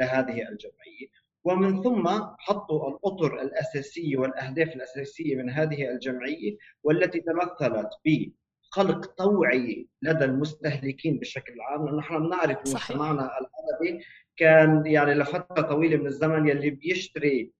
لهذه 0.00 0.48
الجمعية. 0.48 1.23
ومن 1.44 1.82
ثم 1.82 2.08
حطوا 2.38 2.88
الأطر 2.90 3.40
الأساسية 3.42 4.16
والأهداف 4.16 4.68
الأساسية 4.68 5.36
من 5.36 5.50
هذه 5.50 5.90
الجمعية 5.90 6.56
والتي 6.82 7.20
تمثلت 7.20 7.88
بخلق 8.06 9.06
توعية 9.14 9.84
لدى 10.02 10.24
المستهلكين 10.24 11.18
بشكل 11.18 11.60
عام 11.60 11.86
لأنه 11.86 11.98
نحن 11.98 12.18
بنعرف 12.26 12.58
مجتمعنا 12.58 13.20
العربي 13.22 14.04
كان 14.36 14.86
يعني 14.86 15.14
لفترة 15.14 15.62
طويلة 15.62 15.96
من 15.96 16.06
الزمن 16.06 16.48
يلي 16.48 16.70
بيشتري 16.70 17.52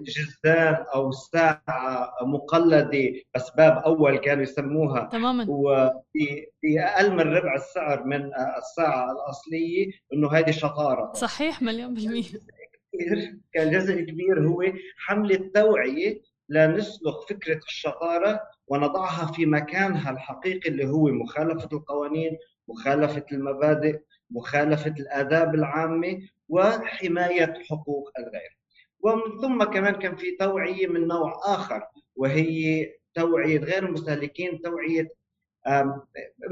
جزدان 0.00 0.74
أو 0.94 1.12
ساعة 1.12 2.12
مقلدة 2.22 3.12
اسباب 3.36 3.78
أول 3.78 4.16
كانوا 4.16 4.42
يسموها. 4.42 5.08
تماما. 5.12 5.46
وفي 5.48 6.80
أقل 6.80 7.12
من 7.14 7.20
ربع 7.20 7.54
السعر 7.54 8.04
من 8.04 8.30
الساعة 8.58 9.12
الأصلية 9.12 9.90
إنه 10.12 10.32
هذه 10.32 10.50
شطارة. 10.50 11.12
صحيح 11.12 11.62
مليون 11.62 11.94
بالمية. 11.94 12.24
كان 13.52 13.70
جزء 13.70 14.00
كبير 14.00 14.48
هو 14.48 14.64
حملة 14.96 15.50
توعية 15.54 16.20
لنسلخ 16.48 17.26
فكرة 17.28 17.60
الشطارة 17.66 18.40
ونضعها 18.68 19.32
في 19.32 19.46
مكانها 19.46 20.10
الحقيقي 20.10 20.70
اللي 20.70 20.86
هو 20.86 21.06
مخالفة 21.06 21.68
القوانين 21.72 22.38
مخالفة 22.68 23.24
المبادئ 23.32 24.00
مخالفة 24.30 24.94
الآداب 25.00 25.54
العامة 25.54 26.20
وحماية 26.48 27.54
حقوق 27.70 28.10
الغير. 28.18 28.57
ومن 29.00 29.40
ثم 29.40 29.64
كمان 29.64 29.94
كان 29.94 30.16
في 30.16 30.36
توعية 30.36 30.86
من 30.86 31.06
نوع 31.08 31.40
آخر 31.44 31.82
وهي 32.16 32.90
توعية 33.14 33.58
غير 33.58 33.86
المستهلكين 33.86 34.60
توعية 34.62 35.08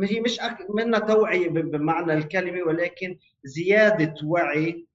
هي 0.04 0.20
مش 0.20 0.40
منها 0.70 0.98
توعية 0.98 1.48
بمعنى 1.48 2.12
الكلمة 2.14 2.62
ولكن 2.62 3.18
زيادة 3.44 4.14
وعي 4.24 4.86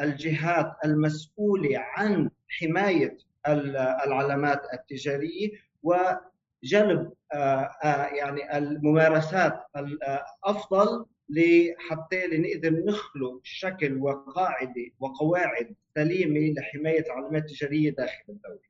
الجهات 0.00 0.72
المسؤولة 0.84 1.78
عن 1.78 2.30
حماية 2.48 3.18
العلامات 4.06 4.62
التجارية 4.74 5.50
وجلب 5.82 7.12
يعني 8.12 8.58
الممارسات 8.58 9.64
الافضل 9.76 11.06
لحتى 11.30 12.26
نقدر 12.32 12.70
نخلق 12.84 13.40
شكل 13.42 13.98
وقاعدة 13.98 14.90
وقواعد 15.00 15.74
سليمة 15.94 16.54
لحماية 16.60 17.00
العلامات 17.06 17.42
التجارية 17.42 17.90
داخل 17.90 18.22
الدولة. 18.28 18.60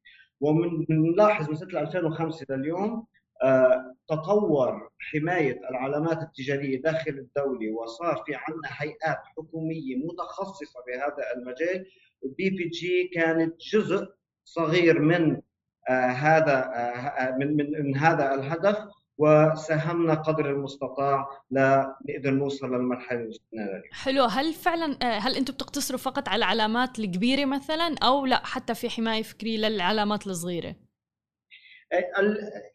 ومن 0.41 0.87
نلاحظ 0.91 1.49
من 1.49 1.55
سنة 1.55 1.81
2005 1.81 2.47
لليوم 2.51 3.07
آه، 3.43 3.95
تطور 4.09 4.91
حماية 4.99 5.61
العلامات 5.71 6.23
التجارية 6.23 6.83
داخل 6.83 7.11
الدولة 7.11 7.73
وصار 7.73 8.23
في 8.27 8.35
عندنا 8.35 8.69
هيئات 8.69 9.19
حكومية 9.37 9.97
متخصصة 9.97 10.81
بهذا 10.87 11.25
المجال 11.37 11.87
BPG 12.23 13.09
كانت 13.15 13.55
جزء 13.61 14.09
صغير 14.45 14.99
من 14.99 15.41
آه، 15.89 16.07
هذا 16.07 16.73
آه، 16.75 17.37
من 17.39 17.57
من 17.57 17.97
هذا 17.97 18.35
الهدف 18.35 18.79
وساهمنا 19.21 20.15
قدر 20.15 20.51
المستطاع 20.51 21.29
لنقدر 21.51 22.31
نوصل 22.31 22.75
للمرحلة 22.75 23.19
اللي 23.19 23.29
وصلنا 23.29 23.63
لها 23.63 23.83
حلو. 23.93 24.25
هل 24.25 24.53
فعلا 24.53 24.99
آه، 25.03 25.19
هل 25.19 25.37
أنتم 25.37 25.55
بتقتصروا 25.55 25.99
فقط 25.99 26.29
على 26.29 26.39
العلامات 26.39 26.99
الكبيرة 26.99 27.45
مثلا 27.45 27.95
أو 28.03 28.27
لا 28.27 28.47
حتى 28.47 28.75
في 28.75 28.91
حماية 28.91 29.23
فكريه 29.23 29.59
للعلامات 29.59 30.27
الصغيرة؟ 30.27 30.77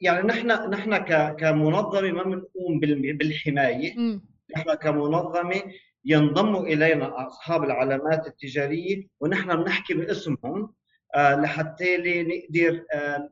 يعني 0.01 0.27
نحن 0.27 0.47
نحن 0.69 0.97
كمنظمة 1.35 2.11
ما 2.11 2.23
بنقوم 2.23 2.79
بالحماية. 2.79 3.99
م. 3.99 4.21
نحن 4.57 4.73
كمنظمة 4.73 5.61
ينضم 6.05 6.55
إلينا 6.55 7.27
أصحاب 7.27 7.63
العلامات 7.63 8.27
التجارية 8.27 9.07
ونحن 9.19 9.63
بنحكي 9.63 9.93
باسمهم 9.93 10.73
آه، 11.15 11.35
لحتى 11.35 11.97
نقدر 12.23 12.85
آه، 12.93 12.97
آه، 12.97 13.29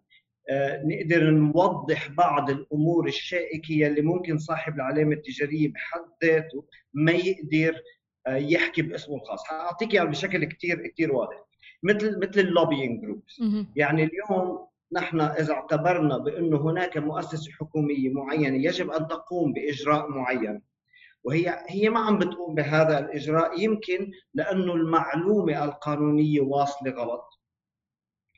نقدر 0.85 1.29
نوضح 1.29 2.11
بعض 2.11 2.49
الأمور 2.49 3.07
الشائكه 3.07 3.87
اللي 3.87 4.01
ممكن 4.01 4.37
صاحب 4.37 4.75
العلامة 4.75 5.13
التجارية 5.13 5.73
بحد 5.73 6.01
ذاته 6.23 6.65
ما 6.93 7.11
يقدر 7.11 7.79
آه، 8.27 8.35
يحكي 8.35 8.81
باسمه 8.81 9.15
الخاص، 9.15 9.43
حاعطيك 9.43 9.93
يعني 9.93 10.09
بشكل 10.09 10.45
كثير 10.45 10.87
كثير 10.87 11.15
واضح. 11.15 11.45
مثل 11.83 12.19
مثل 12.19 12.39
ال 12.39 12.46
lobbying 12.46 13.01
groups 13.01 13.39
يعني 13.75 14.03
اليوم 14.03 14.67
نحن 14.93 15.21
إذا 15.21 15.53
اعتبرنا 15.53 16.17
بأنه 16.17 16.57
هناك 16.61 16.97
مؤسسة 16.97 17.51
حكومية 17.51 18.09
معينة 18.09 18.65
يجب 18.65 18.89
أن 18.91 19.07
تقوم 19.07 19.53
بإجراء 19.53 20.09
معين 20.09 20.61
وهي 21.23 21.59
هي 21.67 21.89
ما 21.89 21.99
عم 21.99 22.17
بتقوم 22.19 22.55
بهذا 22.55 22.99
الإجراء 22.99 23.61
يمكن 23.61 24.11
لأنه 24.33 24.73
المعلومة 24.73 25.63
القانونية 25.63 26.41
واصلة 26.41 26.91
غلط. 26.91 27.39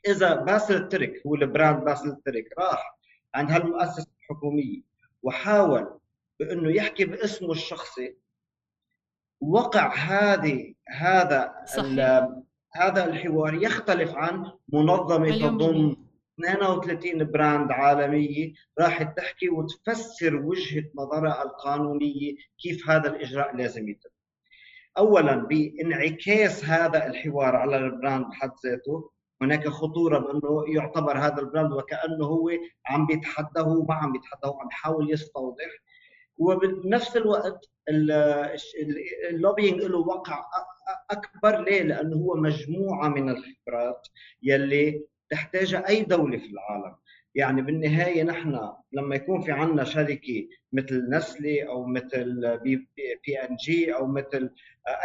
إذا 0.06 0.34
باسل 0.34 0.76
الترك 0.76 1.22
هو 1.26 1.34
ال 1.34 1.42
brand 1.42 1.84
باسل 1.84 2.08
الترك 2.08 2.48
راح 2.58 2.98
عند 3.34 3.50
هالمؤسسة 3.50 4.06
الحكومية 4.20 4.80
وحاول 5.22 5.98
بإنه 6.40 6.70
يحكي 6.70 7.04
باسمه 7.04 7.52
الشخصي. 7.52 8.16
وقع 9.40 9.94
هذه 9.94 10.74
هذا 10.88 11.54
هذا 12.72 13.04
الحوار 13.04 13.54
يختلف 13.54 14.14
عن 14.14 14.52
منظمة 14.72 15.38
تضم 15.38 15.96
32 16.40 17.24
brand 17.30 17.70
عالمية 17.72 18.52
راح 18.80 19.02
تحكي 19.02 19.48
وتفسر 19.48 20.36
وجهة 20.36 20.84
نظرها 20.94 21.42
القانونية 21.42 22.34
كيف 22.58 22.90
هذا 22.90 23.08
الإجراء 23.08 23.56
لازم 23.56 23.88
يتم. 23.88 24.10
اولا 24.98 25.34
بإنعكاس 25.36 26.64
هذا 26.64 27.06
الحوار 27.06 27.56
على 27.56 27.76
ال 27.76 27.84
brand 27.84 28.26
بحد 28.26 28.50
ذاته 28.66 29.10
هناك 29.42 29.68
خطورة 29.68 30.18
بأنه 30.18 30.64
يعتبر 30.68 31.18
هذا 31.18 31.38
ال 31.40 31.45
brand 31.45 31.72
وكأنه 31.72 32.24
هو 32.24 32.50
عم 32.86 33.06
بيتحداه 33.06 33.68
وما 33.68 33.94
عم 33.94 34.12
بيتحداه 34.12 34.58
عم 34.60 34.68
يحاول 34.72 35.12
يستوضح. 35.12 35.70
وبنفس 36.38 37.16
الوقت 37.16 37.70
ال 39.30 39.36
lobbying 39.36 39.82
له 39.82 39.98
وقع 39.98 40.44
أكبر 41.10 41.60
ليه؟ 41.64 41.82
لأنه 41.82 42.16
هو 42.16 42.36
مجموعة 42.36 43.08
من 43.08 43.28
الخبرات 43.28 44.08
يلي 44.42 45.04
تحتاجها 45.30 45.88
أي 45.88 46.02
دولة 46.02 46.38
في 46.38 46.46
العالم. 46.46 46.96
يعني 47.34 47.62
بالنهاية 47.62 48.22
نحن 48.22 48.60
لما 48.92 49.16
يكون 49.16 49.40
في 49.40 49.52
عندنا 49.52 49.84
شركة 49.84 50.48
مثل 50.72 51.10
Nestlé 51.10 51.68
أو 51.68 51.86
مثل 51.86 52.58
بي, 52.58 52.88
بي 53.26 53.38
إن 53.38 53.56
جي 53.56 53.94
أو 53.94 54.06
مثل 54.06 54.50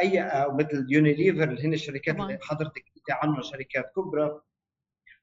اي 0.02 0.22
أو 0.22 0.54
مثل 0.54 0.86
يونيليفر 0.90 1.44
اللي 1.44 1.66
هن 1.68 1.74
الشركات 1.74 2.16
اللي 2.16 2.40
حضرتك 2.42 2.91
قلتي 3.08 3.20
عنهم 3.22 3.42
شركات 3.42 3.92
كبرى 3.96 4.42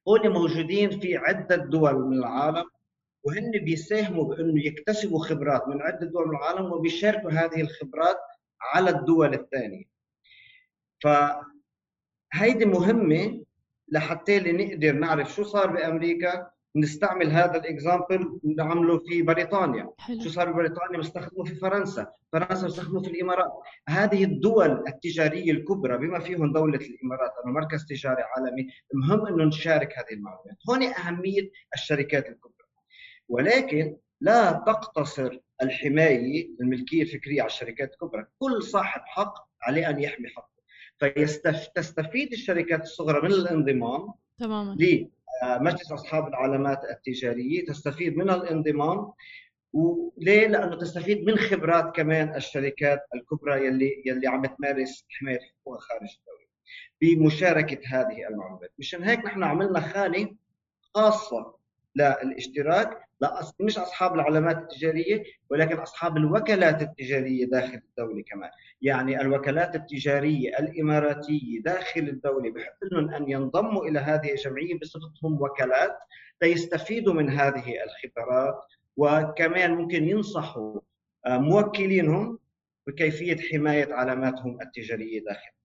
هون 0.08 0.28
موجودين 0.28 1.00
في 1.00 1.16
عدة 1.16 1.56
دول 1.56 1.94
من 1.94 2.18
العالم 2.18 2.64
وهن 3.22 3.50
بيساهموا 3.50 4.24
بأنه 4.24 4.66
يكتسبوا 4.66 5.24
خبرات 5.24 5.68
من 5.68 5.82
عدة 5.82 6.06
دول 6.06 6.28
من 6.28 6.36
العالم 6.36 6.72
وبيشاركوا 6.72 7.30
هذه 7.30 7.60
الخبرات 7.60 8.16
على 8.60 8.90
الدول 8.90 9.34
الثانية. 9.34 9.84
فهيدي 11.02 12.64
مهمة 12.64 13.44
لحتى 13.88 14.38
نقدر 14.52 14.92
نعرف 14.92 15.34
شو 15.34 15.42
صار 15.42 15.66
بأمريكا 15.66 16.50
نستعمل 16.80 17.30
هذا 17.30 17.56
الاكزامبل 17.56 18.40
نعمله 18.56 18.98
في 18.98 19.22
بريطانيا. 19.22 19.90
حلو. 19.98 20.20
شو 20.20 20.28
صار 20.28 20.52
ببريطانيا؟ 20.52 20.98
بستخدمه 20.98 21.44
في 21.44 21.54
فرنسا. 21.54 22.12
فرنسا 22.32 22.66
بستخدمه 22.66 23.02
في 23.02 23.10
الإمارات. 23.10 23.52
هذه 23.88 24.24
الدول 24.24 24.84
التجارية 24.88 25.52
الكبرى 25.52 25.98
بما 25.98 26.18
فيهم 26.18 26.52
دولة 26.52 26.78
الإمارات 26.78 27.30
أنه 27.44 27.52
مركز 27.52 27.86
تجاري 27.86 28.22
عالمي 28.22 28.68
مهم 28.94 29.26
أنه 29.26 29.44
نشارك 29.44 29.98
هذه 29.98 30.12
المعلومات. 30.12 30.56
هون 30.70 30.82
أهمية 30.82 31.50
الشركات 31.74 32.28
الكبرى. 32.28 32.66
ولكن 33.28 33.96
لا 34.20 34.52
تقتصر 34.52 35.38
الحماية 35.62 36.48
الملكية 36.60 37.02
الفكرية 37.02 37.42
على 37.42 37.50
الشركات 37.50 37.92
الكبرى. 37.92 38.26
كل 38.38 38.62
صاحب 38.62 39.00
حق 39.04 39.34
عليه 39.62 39.90
أن 39.90 40.00
يحمي 40.00 40.28
حقه. 40.28 40.57
فتستفيد 40.98 42.32
الشركات 42.32 42.82
الصغرى 42.82 43.28
من 43.28 43.34
الانضمام 43.34 44.12
تماما 44.38 44.76
مجلس 45.42 45.92
أصحاب 45.92 46.28
العلامات 46.28 46.84
التجارية 46.84 47.64
تستفيد 47.64 48.16
من 48.16 48.30
الانضمام 48.30 49.12
وليه؟ 49.72 50.46
لأنه 50.46 50.76
تستفيد 50.76 51.24
من 51.24 51.36
خبرات 51.36 51.96
كمان 51.96 52.36
الشركات 52.36 53.00
الكبرى 53.14 53.66
يلي 53.66 54.02
يلي 54.06 54.26
عم 54.26 54.46
تمارس 54.46 55.04
حماية 55.08 55.38
حقوقها 55.40 55.80
خارج 55.80 56.08
الدولة 56.20 56.48
بمشاركة 57.00 57.80
هذه 57.86 58.28
المعلومات، 58.28 58.72
مشان 58.78 59.02
هيك 59.02 59.24
نحن 59.24 59.42
عملنا 59.42 59.80
خانة 59.80 60.30
خاصة 60.94 61.57
للاشتراك 61.96 63.08
لا 63.20 63.40
مش 63.60 63.78
أصحاب 63.78 64.14
العلامات 64.14 64.56
التجارية 64.58 65.24
ولكن 65.50 65.76
أصحاب 65.76 66.16
الوكالات 66.16 66.82
التجارية 66.82 67.46
داخل 67.46 67.80
الدولة 67.88 68.22
كمان، 68.22 68.50
يعني 68.82 69.20
الوكالات 69.20 69.74
التجارية 69.74 70.58
الإماراتية 70.58 71.62
داخل 71.62 72.00
الدولة 72.00 72.50
بحق 72.52 72.76
لهم 72.92 73.14
أن 73.14 73.30
ينضموا 73.30 73.84
إلى 73.84 73.98
هذه 73.98 74.30
الجمعية 74.32 74.78
بصفتهم 74.78 75.42
وكالات 75.42 75.98
ليستفيدوا 76.42 77.14
من 77.14 77.30
هذه 77.30 77.74
الخبرات 77.84 78.58
وكمان 78.96 79.70
ممكن 79.70 80.08
ينصحوا 80.08 80.80
آه، 81.26 81.38
موكلينهم 81.38 82.38
بكيفية 82.86 83.36
حماية 83.36 83.94
علاماتهم 83.94 84.58
التجارية 84.62 85.24
داخل 85.24 85.57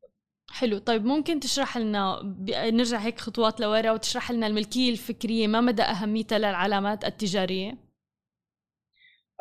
حلو. 0.52 0.78
طيب 0.78 1.06
ممكن 1.06 1.40
تشرح 1.40 1.78
لنا 1.78 2.36
نرجع 2.50 2.98
هيك 2.98 3.20
خطوات 3.20 3.60
لورا 3.60 3.92
وتشرح 3.92 4.32
لنا 4.32 4.48
الملكية 4.48 4.92
الفكرية 4.92 5.48
ما 5.48 5.62
مدى 5.62 5.82
أهميتها 5.82 6.38
للعلامات 6.38 7.06
التجارية؟ 7.06 7.78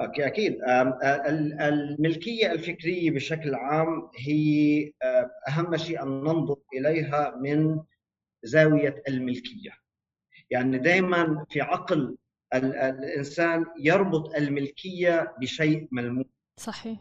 أوكي 0.01 0.27
أكيد. 0.27 0.59
الملكية 1.61 2.53
الفكرية 2.53 3.11
بشكل 3.11 3.55
عام 3.55 4.11
هي 4.19 4.93
أهم 5.49 5.77
شيء 5.77 6.03
أن 6.03 6.09
ننظر 6.09 6.57
إليها 6.75 7.37
من 7.37 7.81
زاوية 8.43 9.03
الملكية. 9.09 9.71
يعني 10.51 10.79
دائما 10.79 11.47
في 11.51 11.61
عقل 11.61 12.17
الإنسان 12.55 13.67
يربط 13.81 14.35
الملكية 14.35 15.35
بشيء 15.41 15.89
ملموس. 15.93 16.27
صحيح. 16.61 16.99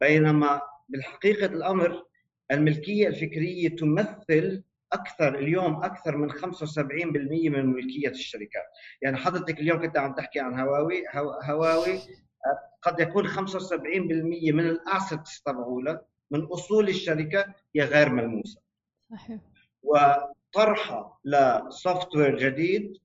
بينما 0.00 0.60
بالحقيقة 0.88 1.46
الأمر 1.46 2.04
الملكية 2.50 3.08
الفكرية 3.08 3.68
تمثل 3.68 4.62
أكثر 4.92 5.38
اليوم 5.38 5.84
أكثر 5.84 6.16
من 6.16 6.30
75% 6.32 7.50
من 7.50 7.66
ملكية 7.66 8.08
الشركات، 8.08 8.66
يعني 9.02 9.16
حضرتك 9.16 9.60
اليوم 9.60 9.80
كنت 9.80 9.98
عم 9.98 10.14
تحكي 10.14 10.40
عن 10.40 10.60
Huawei، 10.60 11.04
Huawei 11.44 11.98
قد 12.82 13.00
يكون 13.00 13.26
75% 13.28 14.52
من 14.52 14.66
ال 14.66 14.77
assets 14.77 15.42
تبعولها 15.42 16.06
من 16.30 16.44
أصول 16.44 16.88
الشركة 16.88 17.54
هي 17.76 17.82
غير 17.82 18.08
ملموسة. 18.08 18.60
صحيح. 19.10 19.40
وطرحها 19.82 21.18
ل 21.24 22.16
software 22.16 22.38
جديد 22.38 22.96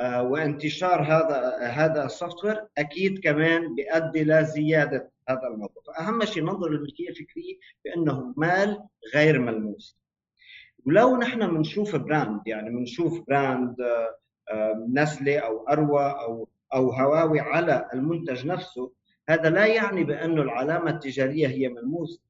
آه، 0.00 0.22
وانتشار 0.22 1.02
هذا 1.02 1.58
هذا 1.58 2.04
ال 2.04 2.44
software 2.44 2.66
أكيد 2.78 3.20
كمان 3.20 3.74
بيؤدي 3.74 4.24
لزيادة 4.24 5.10
هذا 5.28 5.46
الموضوع. 5.46 5.82
فأهم 5.86 6.24
شيء 6.24 6.42
ننظر 6.42 6.68
للملكيه 6.68 7.08
الفكرية 7.08 7.54
بأنه 7.84 8.34
مال 8.36 8.82
غير 9.14 9.38
ملموس. 9.38 9.98
ولو 10.86 11.16
نحن 11.16 11.54
بنشوف 11.54 11.96
brand 11.96 12.40
يعني 12.46 12.70
بنشوف 12.70 13.20
brand 13.28 13.80
آه، 13.80 14.18
آه، 14.50 14.86
Nestlé 14.92 15.38
أو 15.38 15.68
أروى 15.68 16.02
أو 16.02 16.48
أو 16.74 16.90
هواوي 16.90 17.40
على 17.40 17.88
المنتج 17.94 18.46
نفسه 18.46 18.92
هذا 19.28 19.50
لا 19.50 19.66
يعني 19.66 20.04
بأنه 20.04 20.42
العلامة 20.42 20.90
التجارية 20.90 21.48
هي 21.48 21.68
ملموسه 21.68 22.20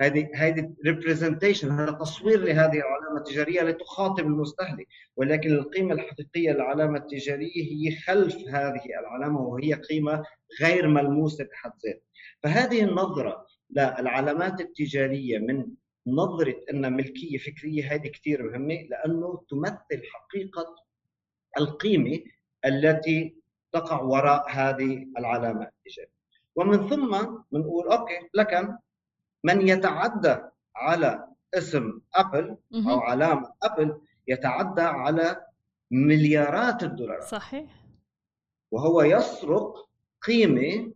هذه 0.00 0.30
هذه 0.34 0.74
representation 0.86 1.70
هذا 1.70 1.90
تصوير 1.92 2.40
لهذه 2.40 2.72
العلامة 2.72 3.18
التجارية 3.18 3.62
لتخاطب 3.62 4.26
المستهلك. 4.26 4.86
ولكن 5.16 5.52
القيمة 5.52 5.94
الحقيقية 5.94 6.52
للعلامة 6.52 6.98
التجارية 6.98 7.72
هي 7.72 7.96
خلف 7.96 8.36
هذه 8.48 8.82
العلامة 9.00 9.40
وهي 9.40 9.74
قيمة 9.74 10.24
غير 10.62 10.88
ملموسة 10.88 11.44
بحد 11.44 11.72
ذاتها. 11.86 12.00
فهذه 12.42 12.84
النظرة 12.84 13.46
للعلامات 13.70 14.60
التجارية 14.60 15.38
من 15.38 15.66
نظرة 16.06 16.56
أن 16.70 16.92
ملكية 16.92 17.38
فكرية 17.38 17.94
هذه 17.94 18.08
كثير 18.08 18.42
مهمة 18.42 18.74
لأنه 18.74 19.44
تمثل 19.50 20.02
حقيقة 20.12 20.76
القيمة 21.58 22.20
التي 22.64 23.36
تقع 23.72 24.02
وراء 24.02 24.50
هذه 24.50 25.06
العلامة 25.18 25.62
التجارية. 25.62 26.20
ومن 26.56 26.88
ثم 26.88 27.18
بنقول 27.52 27.88
okay 27.88 28.18
لكن 28.34 28.76
من 29.44 29.68
يتعدى 29.68 30.36
على 30.76 31.28
اسم 31.54 32.00
Apple 32.14 32.56
أو 32.74 33.00
علامة 33.00 33.52
Apple 33.62 34.00
يتعدى 34.28 34.82
على 34.82 35.46
مليارات 35.90 36.82
الدولارات. 36.82 37.24
صحيح. 37.24 37.70
وهو 38.70 39.02
يسرق 39.02 39.88
قيمة 40.22 40.92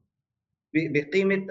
بقيمة 0.74 1.46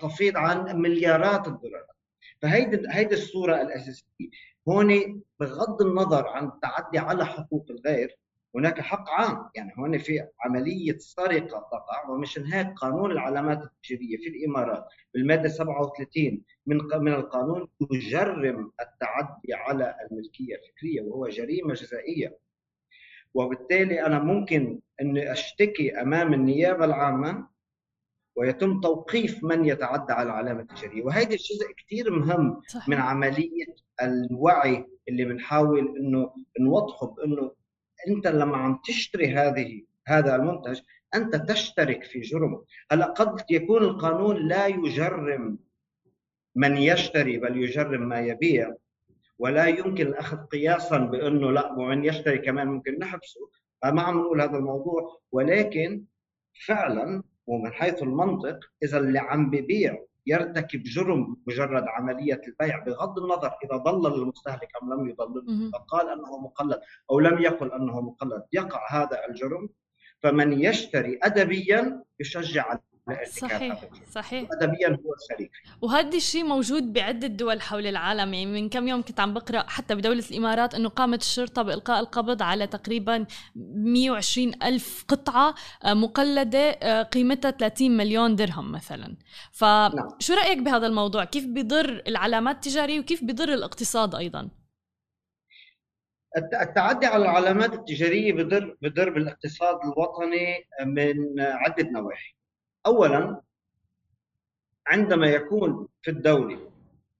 تفيض 0.00 0.36
عن 0.36 0.76
مليارات 0.76 1.48
الدولارات. 1.48 1.96
فهيدي 2.42 2.86
هيدي 2.90 3.14
الصورة 3.14 3.60
الأساسية. 3.62 4.30
هون 4.68 5.22
بغض 5.40 5.82
النظر 5.82 6.28
عن 6.28 6.46
التعدي 6.46 6.98
على 6.98 7.26
حقوق 7.26 7.66
الغير 7.70 8.18
هناك 8.54 8.80
حق 8.80 9.10
عام. 9.10 9.50
يعني 9.54 9.72
هون 9.78 9.98
في 9.98 10.26
عملية 10.40 10.98
سرقة 10.98 11.68
تقع 11.72 12.08
ومشان 12.10 12.44
هيك 12.46 12.66
قانون 12.76 13.10
العلامات 13.10 13.62
التجارية 13.62 14.16
في 14.16 14.28
الإمارات 14.28 14.84
بالمادة 15.14 15.48
37 15.48 16.42
من 16.66 16.78
من 17.00 17.12
القانون 17.12 17.68
يجرم 17.90 18.72
التعدي 18.80 19.54
على 19.54 19.94
الملكية 20.10 20.54
الفكرية 20.56 21.02
وهو 21.02 21.28
جريمة 21.28 21.74
جزائية. 21.74 22.38
وبالتالي 23.34 24.06
أنا 24.06 24.18
ممكن 24.18 24.80
أني 25.00 25.32
أشتكي 25.32 26.00
أمام 26.00 26.34
النيابة 26.34 26.84
العامة 26.84 27.48
ويتم 28.36 28.80
توقيف 28.80 29.44
من 29.44 29.64
يتعدى 29.64 30.12
على 30.12 30.26
العلامة 30.26 30.60
التجارية. 30.60 31.02
وهذا 31.02 31.30
الجزء 31.30 31.72
كثير 31.76 32.10
مهم 32.10 32.60
صحيح. 32.68 32.88
من 32.88 32.96
عملية 32.96 33.64
الوعي 34.02 34.86
اللي 35.08 35.24
بنحاول 35.24 35.96
أنه 35.98 36.34
نوضحه 36.60 37.06
بأنه 37.06 37.52
أنت 38.08 38.26
لما 38.26 38.56
عم 38.56 38.78
تشتري 38.84 39.34
هذه 39.34 39.82
هذا 40.06 40.36
المنتج 40.36 40.80
أنت 41.14 41.36
تشترك 41.36 42.04
في 42.04 42.20
جرم 42.20 42.64
هلا 42.90 43.06
قد 43.06 43.44
يكون 43.50 43.82
القانون 43.82 44.48
لا 44.48 44.66
يجرم 44.66 45.58
من 46.54 46.76
يشتري 46.76 47.38
بل 47.38 47.56
يجرم 47.56 48.08
ما 48.08 48.20
يبيع 48.20 48.74
ولا 49.38 49.66
يمكن 49.66 50.06
الأخذ 50.06 50.36
قياسا 50.36 50.98
بأنه 50.98 51.52
لا 51.52 51.72
ومن 51.72 52.04
يشتري 52.04 52.38
كمان 52.38 52.66
ممكن 52.66 52.98
نحبسه. 52.98 53.40
ما 53.84 54.02
عم 54.02 54.18
نقول 54.18 54.40
هذا 54.40 54.56
الموضوع 54.56 55.20
ولكن 55.32 56.04
فعلا 56.66 57.22
ومن 57.46 57.72
حيث 57.72 58.02
المنطق 58.02 58.58
اذا 58.82 58.98
اللي 58.98 59.18
عم 59.18 59.50
ببيع 59.50 60.04
يرتكب 60.26 60.82
جرم 60.82 61.36
مجرد 61.46 61.84
عملية 61.88 62.40
البيع 62.48 62.84
بغض 62.84 63.18
النظر 63.18 63.52
إذا 63.64 63.76
ضلل 63.76 64.14
المستهلك 64.22 64.68
أم 64.82 64.92
لم 64.94 65.08
يضلل 65.08 65.70
فقال 65.72 66.08
أنه 66.08 66.38
مقلد 66.38 66.80
أو 67.10 67.20
لم 67.20 67.38
يقل 67.42 67.72
أنه 67.72 68.00
مقلد. 68.00 68.42
يقع 68.52 68.80
هذا 68.90 69.26
الجرم 69.28 69.68
فمن 70.22 70.52
يشتري 70.60 71.18
أدبيا 71.22 72.02
يشجع 72.20 72.78
صحيح 73.26 73.84
صحيح. 74.10 74.48
ادبيا 74.52 74.88
هو 74.88 75.14
الشريك. 75.14 75.50
وهذا 75.80 76.16
الشيء 76.16 76.44
موجود 76.44 76.92
بعدة 76.92 77.26
دول 77.26 77.60
حول 77.60 77.86
العالم. 77.86 78.34
يعني 78.34 78.46
من 78.46 78.68
كم 78.68 78.88
يوم 78.88 79.02
كنت 79.02 79.20
عم 79.20 79.34
بقرأ 79.34 79.64
حتى 79.68 79.94
بدولة 79.94 80.24
الإمارات 80.30 80.74
إنه 80.74 80.88
قامت 80.88 81.20
الشرطة 81.20 81.62
بإلقاء 81.62 82.00
القبض 82.00 82.42
على 82.42 82.66
تقريبا 82.66 83.26
120 83.56 84.52
ألف 84.62 85.04
قطعة 85.08 85.54
آه، 85.84 85.94
مقلدة 85.94 86.58
آه، 86.58 87.02
قيمتها 87.02 87.50
30 87.50 87.96
مليون 87.96 88.36
درهم 88.36 88.72
مثلا. 88.72 89.16
فشو 89.52 90.34
رأيك 90.34 90.58
بهذا 90.58 90.86
الموضوع؟ 90.86 91.24
كيف 91.24 91.46
بيضر 91.46 92.02
العلامات 92.06 92.54
التجارية 92.54 93.00
وكيف 93.00 93.24
بيضر 93.24 93.54
الاقتصاد 93.54 94.14
أيضا؟ 94.14 94.48
التعدي 96.36 97.06
على 97.06 97.24
العلامات 97.24 97.74
التجارية 97.74 98.32
بضر 98.32 98.76
بضر 98.82 99.10
بالاقتصاد 99.10 99.78
الوطني 99.84 100.64
من 100.86 101.40
عدة 101.40 101.90
نواحي. 101.90 102.34
اولا 102.86 103.42
عندما 104.86 105.26
يكون 105.26 105.88
في 106.02 106.10
الدولة 106.10 106.70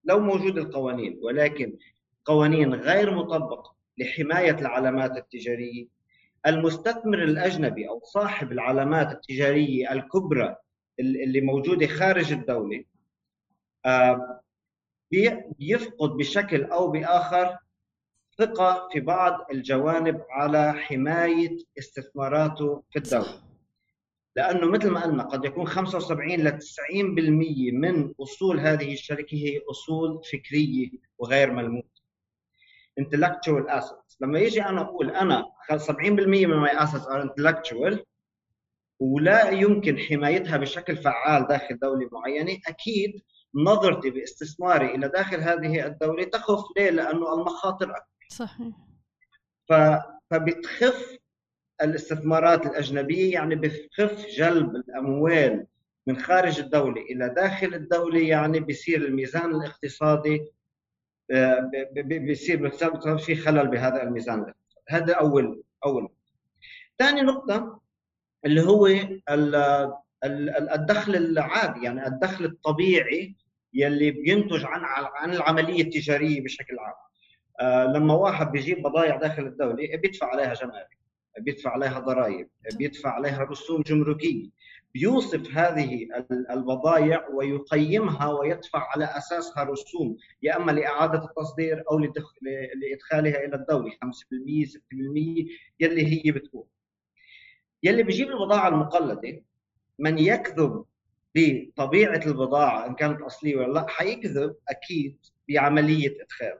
لو 0.04 0.20
موجود 0.20 0.58
القوانين 0.58 1.20
ولكن 1.22 1.78
قوانين 2.24 2.74
غير 2.74 3.14
مطبقة 3.14 3.74
لحماية 3.98 4.50
العلامات 4.58 5.16
التجارية 5.16 5.86
المستثمر 6.46 7.22
الأجنبي 7.22 7.88
أو 7.88 8.00
صاحب 8.04 8.52
العلامات 8.52 9.12
التجارية 9.12 9.92
الكبرى 9.92 10.56
اللي 11.00 11.40
موجودة 11.40 11.86
خارج 11.86 12.32
الدولة 12.32 12.84
آه، 13.86 14.40
بيفقد 15.58 16.10
بشكل 16.10 16.64
أو 16.64 16.90
بآخر 16.90 17.58
ثقة 18.38 18.88
في 18.92 19.00
بعض 19.00 19.46
الجوانب 19.52 20.22
على 20.30 20.72
حماية 20.72 21.56
استثماراته 21.78 22.82
في 22.90 22.98
الدولة. 22.98 23.42
لأنه 24.36 24.66
مثل 24.66 24.90
ما 24.90 25.02
قلنا 25.02 25.22
قد 25.22 25.44
يكون 25.44 25.66
75 25.66 26.30
ل 26.30 26.58
90% 26.58 26.58
من 27.72 28.14
أصول 28.20 28.60
هذه 28.60 28.92
الشركة 28.92 29.34
هي 29.34 29.60
أصول 29.70 30.22
فكرية 30.32 30.90
وغير 31.18 31.52
ملموسة. 31.52 32.02
Intellectual 33.00 33.70
assets. 33.70 34.16
لما 34.20 34.38
يجي 34.38 34.62
أنا 34.62 34.80
أقول 34.80 35.10
أنا 35.10 35.44
70% 35.72 35.90
من 36.00 36.66
my 36.66 36.70
assets 36.70 37.06
are 37.06 37.22
intellectual 37.22 37.98
ولا 39.00 39.50
يمكن 39.50 39.98
حمايتها 39.98 40.56
بشكل 40.56 40.96
فعال 40.96 41.46
داخل 41.46 41.78
دولة 41.78 42.08
معينة 42.12 42.58
أكيد 42.68 43.22
نظرتي 43.54 44.10
باستثماري 44.10 44.94
إلى 44.94 45.08
داخل 45.08 45.40
هذه 45.40 45.86
الدولة 45.86 46.24
تخف. 46.24 46.64
ليه؟ 46.76 46.90
لأنه 46.90 47.34
المخاطر 47.34 47.90
أكبر. 47.90 48.26
صحيح. 48.28 48.74
ف... 49.68 49.72
فبتخف 50.30 51.18
الاستثمارات 51.82 52.66
الأجنبية 52.66 53.32
يعني 53.32 53.54
بخف 53.54 54.26
جلب 54.26 54.76
الأموال 54.76 55.66
من 56.06 56.16
خارج 56.16 56.60
الدولة 56.60 57.02
إلى 57.02 57.28
داخل 57.28 57.74
الدولة 57.74 58.20
يعني 58.20 58.60
بصير 58.60 59.04
الميزان 59.04 59.54
الاقتصادي 59.54 60.46
آه، 61.30 61.70
بيصير 61.92 62.70
في 63.18 63.36
خلل 63.36 63.68
بهذا 63.68 64.02
الميزان 64.02 64.54
هذا 64.88 65.14
أول 65.14 65.62
أول. 65.84 66.08
ثاني 66.98 67.22
نقطة 67.22 67.80
اللي 68.44 68.62
هو 68.62 68.88
الدخل 70.74 71.16
العادي 71.16 71.84
يعني 71.84 72.06
الدخل 72.06 72.44
الطبيعي 72.44 73.34
يلي 73.74 74.10
بينتج 74.10 74.64
عن 74.64 74.80
عن 75.14 75.32
العملية 75.32 75.82
التجارية 75.82 76.44
بشكل 76.44 76.78
عام. 76.78 76.94
آه، 77.60 77.84
لما 77.84 78.14
واحد 78.14 78.52
بيجيب 78.52 78.82
بضائع 78.82 79.16
داخل 79.16 79.46
الدولة 79.46 79.96
بيدفع 79.96 80.26
عليها 80.26 80.54
جمارك. 80.54 81.01
بيدفع 81.38 81.70
عليها 81.70 81.98
ضرائب 81.98 82.48
بيدفع 82.78 83.10
عليها 83.10 83.42
رسوم 83.42 83.82
جمركية. 83.82 84.48
بيوصف 84.94 85.56
هذه 85.56 86.08
البضائع 86.50 87.28
ويقيمها 87.28 88.32
ويدفع 88.32 88.88
على 88.94 89.04
أساسها 89.04 89.62
رسوم 89.64 90.16
يا 90.42 90.56
أما 90.56 90.72
لإعادة 90.72 91.24
التصدير 91.24 91.84
أو 91.90 91.98
لإدخالها 92.74 93.44
إلى 93.44 93.56
الدولة 93.56 93.90
5% 93.90 94.64
6% 94.64 94.78
يلي 95.80 96.06
هي 96.26 96.32
بتكون 96.32 96.64
يلي 97.82 98.02
بيجيب 98.02 98.28
البضاعة 98.28 98.68
المقلدة 98.68 99.42
من 99.98 100.18
يكذب 100.18 100.84
بطبيعة 101.34 102.20
البضاعة 102.26 102.86
إن 102.86 102.94
كانت 102.94 103.20
أصلية 103.20 103.56
ولا 103.56 103.72
لأ 103.72 103.86
حيكذب 103.88 104.54
أكيد 104.68 105.18
بعملية 105.48 106.22
إدخال. 106.22 106.58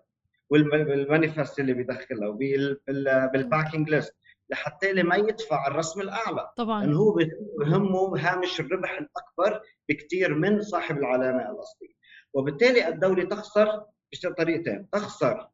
وال 0.51 0.73
manifest 0.73 1.61
اللي 1.61 1.73
بيدخلها 1.73 2.29
وبال 2.29 2.77
packing 2.77 3.91
list 3.91 4.15
لحتى 4.51 5.03
ما 5.03 5.17
يدفع 5.17 5.67
الرسم 5.67 6.01
الأعلى. 6.01 6.51
طبعا. 6.57 6.85
لأنه 6.85 6.99
هو 6.99 7.19
بهمه 7.59 8.19
هامش 8.19 8.61
الربح 8.61 8.91
الأكبر 8.91 9.61
بكثير 9.89 10.35
من 10.35 10.63
صاحب 10.63 10.99
العلامة 10.99 11.51
الاصليه 11.51 11.95
وبالتالي 12.35 12.89
الدولة 12.89 13.25
تخسر 13.25 13.85
بطريقتين 14.25 14.91
تخسر 14.93 15.49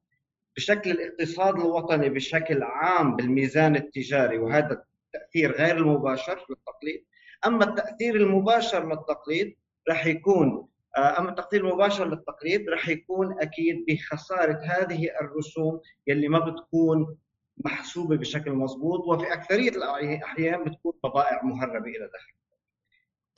بشكل 0.57 0.91
الاقتصاد 0.91 1.55
الوطني 1.55 2.09
بشكل 2.09 2.63
عام 2.63 3.17
بالميزان 3.17 3.77
التجاري 3.77 4.39
وهذا 4.39 4.85
التاثير 5.15 5.53
غير 5.53 5.77
المباشر 5.77 6.47
للتقليد. 6.51 7.05
أما 7.47 7.65
التأثير 7.65 8.17
المباشر 8.17 8.89
للتقليد 8.89 9.57
راح 9.89 10.07
يكون 10.07 10.69
آه، 10.97 11.19
أما 11.19 11.31
التقدير 11.31 11.61
المباشر 11.61 12.09
للتقليد 12.09 12.69
راح 12.69 12.89
يكون 12.89 13.41
أكيد 13.41 13.85
بخسارة 13.89 14.59
هذه 14.65 15.11
الرسوم 15.21 15.81
يلي 16.07 16.29
ما 16.29 16.39
بتكون 16.39 17.17
محسوبة 17.65 18.17
بشكل 18.17 18.53
مضبوط 18.53 19.01
وفي 19.01 19.33
أكثرية 19.33 19.69
الأحيان 19.71 20.65
بتكون 20.65 20.93
بضائع 21.05 21.43
مهربة 21.43 21.87
إلى 21.87 22.11
داخل. 22.13 22.33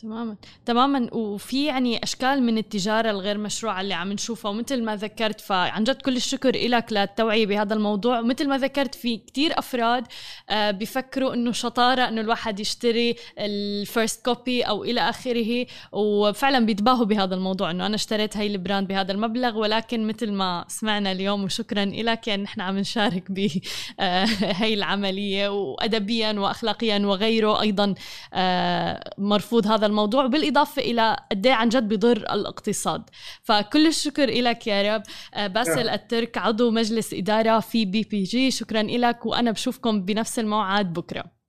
تماما. 0.03 0.37
تماما. 0.67 1.15
وفي 1.15 1.65
يعني 1.65 2.03
أشكال 2.03 2.43
من 2.43 2.59
التجارة 2.59 3.11
الغير 3.11 3.39
مشروعة 3.39 3.81
اللي 3.81 3.95
عم 3.95 4.13
نشوفها 4.13 4.51
ومثل 4.51 4.83
ما 4.85 4.97
ذكرت 4.97 5.41
فعن 5.41 5.85
جد 5.85 6.03
كل 6.03 6.17
الشكر 6.17 6.69
لك 6.69 6.93
للتوعية 6.93 7.47
بهذا 7.47 7.75
الموضوع. 7.75 8.21
ومثل 8.21 8.49
ما 8.49 8.59
ذكرت 8.59 8.95
في 8.95 9.17
كتير 9.17 9.59
أفراد 9.59 10.07
آه، 10.51 10.71
بفكروا 10.71 11.35
إنه 11.35 11.53
شطارة 11.53 12.09
إنه 12.09 12.21
الواحد 12.21 12.61
يشتري 12.61 13.17
ال 13.39 13.53
first 13.53 14.25
copy 14.25 14.63
أو 14.63 14.85
إلى 14.85 15.01
آخره 15.01 15.67
وفعلا 15.93 16.67
بيتباهوا 16.67 17.05
بهذا 17.05 17.35
الموضوع 17.35 17.71
إنه 17.71 17.87
أنا 17.87 17.95
اشتريت 17.95 18.37
هاي 18.37 18.47
ال 18.47 18.54
brand 18.54 18.89
بهذا 18.89 19.13
المبلغ. 19.13 19.59
ولكن 19.59 20.07
مثل 20.07 20.33
ما 20.33 20.65
سمعنا 20.69 21.13
اليوم 21.13 21.45
وشكرا 21.45 21.85
لك 21.85 22.29
يعني 22.29 22.43
نحن 22.43 22.61
عم 22.61 22.79
نشارك 22.79 23.31
بهي 23.31 23.61
آه، 24.01 24.27
العملية 24.75 25.49
وادبيا 25.49 26.33
واخلاقيا 26.33 26.99
وغيره 26.99 27.61
أيضا 27.61 27.95
آه، 28.35 29.11
مرفوض 29.19 29.67
هذا 29.67 29.90
الموضوع 29.91 30.27
بالإضافة 30.27 30.83
إلى 30.83 31.17
قد 31.31 31.47
إيه 31.47 31.55
عن 31.55 31.69
جد 31.69 31.89
بضر 31.89 32.17
الاقتصاد. 32.17 33.03
فكل 33.43 33.87
الشكر 33.87 34.31
لك 34.31 34.67
يا 34.67 34.95
رب. 34.95 35.03
آه، 35.35 35.47
باسل 35.47 35.89
الترك 35.89 36.39
عضو 36.39 36.71
مجلس 36.71 37.15
إدارة 37.15 37.61
في 37.61 37.85
BPG. 37.85 38.51
شكرا 38.51 38.83
لك 38.83 39.27
وأنا 39.27 39.51
بشوفكم 39.51 40.03
بنفس 40.03 40.39
الموعد 40.39 40.93
بكرة. 40.93 41.40